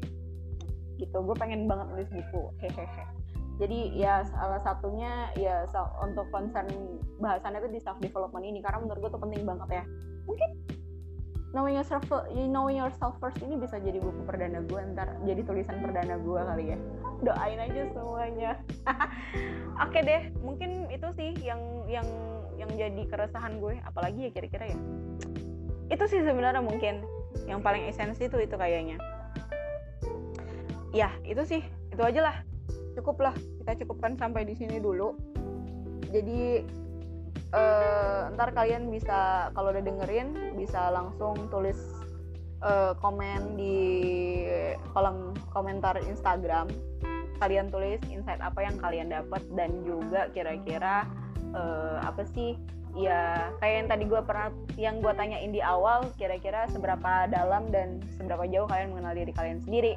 Gitu 1.02 1.16
gue 1.16 1.36
pengen 1.36 1.66
banget 1.66 1.90
nulis 1.90 2.10
buku. 2.10 2.42
Hehehe. 2.62 3.04
Jadi 3.60 3.94
ya 3.94 4.26
salah 4.26 4.58
satunya 4.64 5.30
ya 5.38 5.68
untuk 6.02 6.26
concern 6.32 6.66
bahasannya 7.20 7.62
itu 7.66 7.70
di 7.78 7.80
self 7.82 7.98
development 7.98 8.46
ini. 8.46 8.62
Karena 8.62 8.82
menurut 8.82 9.06
gue 9.06 9.10
tuh 9.12 9.22
penting 9.22 9.42
banget 9.42 9.82
ya. 9.82 9.84
Mungkin 10.26 10.50
knowing 11.52 11.76
yourself 11.76 12.04
knowing 12.32 12.80
yourself 12.80 13.14
first 13.20 13.36
ini 13.44 13.60
bisa 13.60 13.76
jadi 13.76 14.00
buku 14.00 14.24
perdana 14.24 14.64
gue 14.64 14.80
ntar 14.96 15.20
jadi 15.28 15.44
tulisan 15.44 15.84
perdana 15.84 16.16
gue 16.16 16.40
kali 16.40 16.64
ya 16.72 16.78
doain 17.22 17.58
aja 17.58 17.82
semuanya. 17.94 18.52
Oke 19.86 20.02
deh 20.02 20.28
mungkin 20.42 20.90
itu 20.90 21.08
sih 21.14 21.30
yang 21.40 21.86
yang 21.86 22.06
yang 22.58 22.70
jadi 22.74 23.02
keresahan 23.08 23.62
gue. 23.62 23.78
Apalagi 23.86 24.28
ya 24.28 24.30
kira-kira 24.34 24.74
ya. 24.74 24.78
Itu 25.88 26.04
sih 26.10 26.20
sebenarnya 26.20 26.60
mungkin 26.60 27.06
yang 27.46 27.62
paling 27.62 27.86
esensi 27.86 28.26
itu 28.26 28.36
itu 28.42 28.54
kayaknya. 28.58 28.98
Ya 30.90 31.14
itu 31.22 31.42
sih. 31.46 31.62
Itu 31.94 32.02
aja 32.02 32.20
lah. 32.20 32.36
Cukup 32.98 33.22
lah. 33.22 33.34
Kita 33.62 33.78
cukupkan 33.86 34.18
sampai 34.18 34.42
di 34.44 34.58
sini 34.58 34.82
dulu. 34.82 35.14
Jadi 36.12 36.60
uh, 37.54 38.34
ntar 38.36 38.52
kalian 38.52 38.90
bisa 38.92 39.48
kalau 39.56 39.72
udah 39.72 39.80
dengerin 39.80 40.56
bisa 40.58 40.92
langsung 40.92 41.48
tulis 41.48 42.01
uh, 42.62 42.92
komen 42.98 43.58
di 43.58 43.78
kolom 44.94 45.34
komentar 45.50 45.98
Instagram. 46.06 46.70
Kalian 47.42 47.74
tulis 47.74 47.98
insight 48.06 48.38
apa 48.38 48.62
yang 48.62 48.78
kalian 48.78 49.10
dapat 49.10 49.42
dan 49.58 49.82
juga 49.82 50.30
kira-kira 50.30 51.04
uh, 51.52 51.98
apa 52.06 52.22
sih? 52.32 52.54
Ya 52.92 53.50
kayak 53.58 53.74
yang 53.84 53.88
tadi 53.88 54.04
gue 54.06 54.20
pernah 54.22 54.48
yang 54.76 55.00
gue 55.00 55.12
tanyain 55.16 55.50
di 55.50 55.64
awal 55.64 56.12
kira-kira 56.20 56.68
seberapa 56.70 57.26
dalam 57.26 57.72
dan 57.72 58.04
seberapa 58.14 58.44
jauh 58.46 58.68
kalian 58.68 58.94
mengenal 58.94 59.16
diri 59.16 59.32
kalian 59.34 59.58
sendiri. 59.64 59.96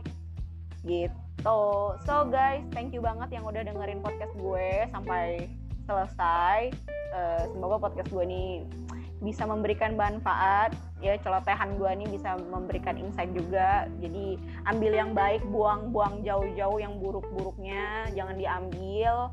Gitu. 0.86 1.58
So, 2.06 2.13
guys, 2.30 2.65
thank 2.73 2.95
you 2.95 3.01
banget 3.04 3.36
yang 3.36 3.45
udah 3.45 3.62
dengerin 3.67 4.01
podcast 4.01 4.34
gue 4.38 4.89
sampai 4.89 5.51
selesai. 5.86 6.73
Uh, 7.13 7.43
semoga 7.54 7.78
podcast 7.89 8.10
gue 8.10 8.23
ini 8.25 8.43
bisa 9.23 9.47
memberikan 9.47 9.95
manfaat 9.95 10.75
ya 10.99 11.15
celotehan 11.23 11.80
gue 11.80 11.89
ini 11.95 12.06
bisa 12.12 12.36
memberikan 12.51 12.99
insight 12.99 13.32
juga. 13.32 13.88
Jadi 14.04 14.36
ambil 14.67 14.91
yang 14.91 15.12
baik 15.15 15.43
buang-buang 15.47 16.25
jauh-jauh 16.25 16.80
yang 16.82 16.99
buruk-buruknya 16.99 18.12
jangan 18.12 18.36
diambil. 18.36 19.32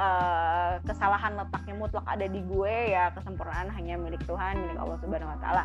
Uh, 0.00 0.80
kesalahan 0.88 1.36
letaknya 1.36 1.76
mutlak 1.76 2.06
ada 2.08 2.24
di 2.24 2.40
gue 2.40 2.94
ya 2.94 3.12
kesempurnaan 3.12 3.68
hanya 3.68 4.00
milik 4.00 4.22
Tuhan 4.24 4.56
milik 4.56 4.78
Allah 4.80 4.96
Subhanahu 5.02 5.30
Wa 5.36 5.38
Taala. 5.44 5.64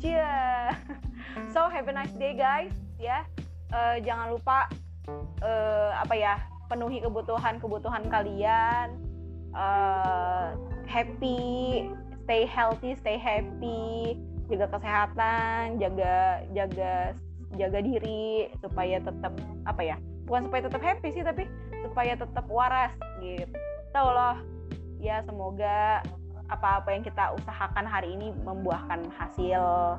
Cia 0.00 0.72
so 1.52 1.68
have 1.68 1.84
a 1.90 1.94
nice 1.94 2.14
day 2.16 2.32
guys 2.32 2.72
ya. 2.96 3.28
Uh, 3.74 4.00
jangan 4.00 4.32
lupa 4.32 4.70
uh, 5.42 5.90
apa 6.00 6.14
ya 6.16 6.34
penuhi 6.70 7.02
kebutuhan 7.02 7.60
kebutuhan 7.60 8.08
kalian. 8.08 8.96
Uh, 9.54 10.56
happy 10.90 11.86
stay 12.24 12.48
healthy 12.48 12.96
stay 12.98 13.20
happy 13.20 14.18
jaga 14.48 14.66
kesehatan 14.76 15.80
jaga 15.80 16.44
jaga 16.52 17.12
jaga 17.54 17.78
diri 17.80 18.50
supaya 18.60 18.98
tetap 19.00 19.32
apa 19.64 19.82
ya 19.84 19.96
bukan 20.24 20.48
supaya 20.48 20.62
tetap 20.66 20.82
happy 20.82 21.08
sih 21.12 21.24
tapi 21.24 21.44
supaya 21.84 22.16
tetap 22.16 22.44
waras 22.48 22.92
gitu 23.20 24.00
loh 24.00 24.40
ya 24.98 25.20
semoga 25.28 26.00
apa-apa 26.48 26.92
yang 26.92 27.04
kita 27.04 27.32
usahakan 27.40 27.88
hari 27.88 28.12
ini 28.16 28.32
membuahkan 28.44 29.08
hasil 29.16 29.96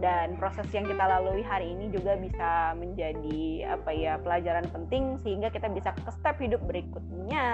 dan 0.00 0.34
proses 0.40 0.66
yang 0.72 0.88
kita 0.88 1.04
lalui 1.04 1.44
hari 1.44 1.76
ini 1.76 1.92
juga 1.92 2.16
bisa 2.16 2.72
menjadi 2.74 3.68
apa 3.76 3.90
ya 3.92 4.16
pelajaran 4.18 4.66
penting 4.72 5.20
sehingga 5.20 5.52
kita 5.52 5.68
bisa 5.68 5.92
ke 5.92 6.10
step 6.10 6.40
hidup 6.40 6.62
berikutnya. 6.64 7.48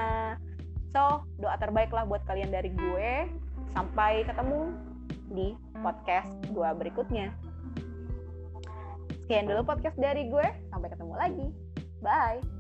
So, 0.95 1.27
doa 1.43 1.59
terbaiklah 1.59 2.07
buat 2.07 2.23
kalian 2.25 2.55
dari 2.55 2.71
gue. 2.73 3.11
Sampai 3.75 4.23
ketemu 4.29 4.75
di 5.33 5.49
podcast 5.83 6.31
gue 6.53 6.69
berikutnya. 6.79 7.35
Sekian 9.27 9.51
dulu 9.51 9.67
podcast 9.67 9.99
dari 9.99 10.31
gue. 10.31 10.47
Sampai 10.71 10.89
ketemu 10.93 11.15
lagi. 11.19 11.49
Bye. 11.99 12.56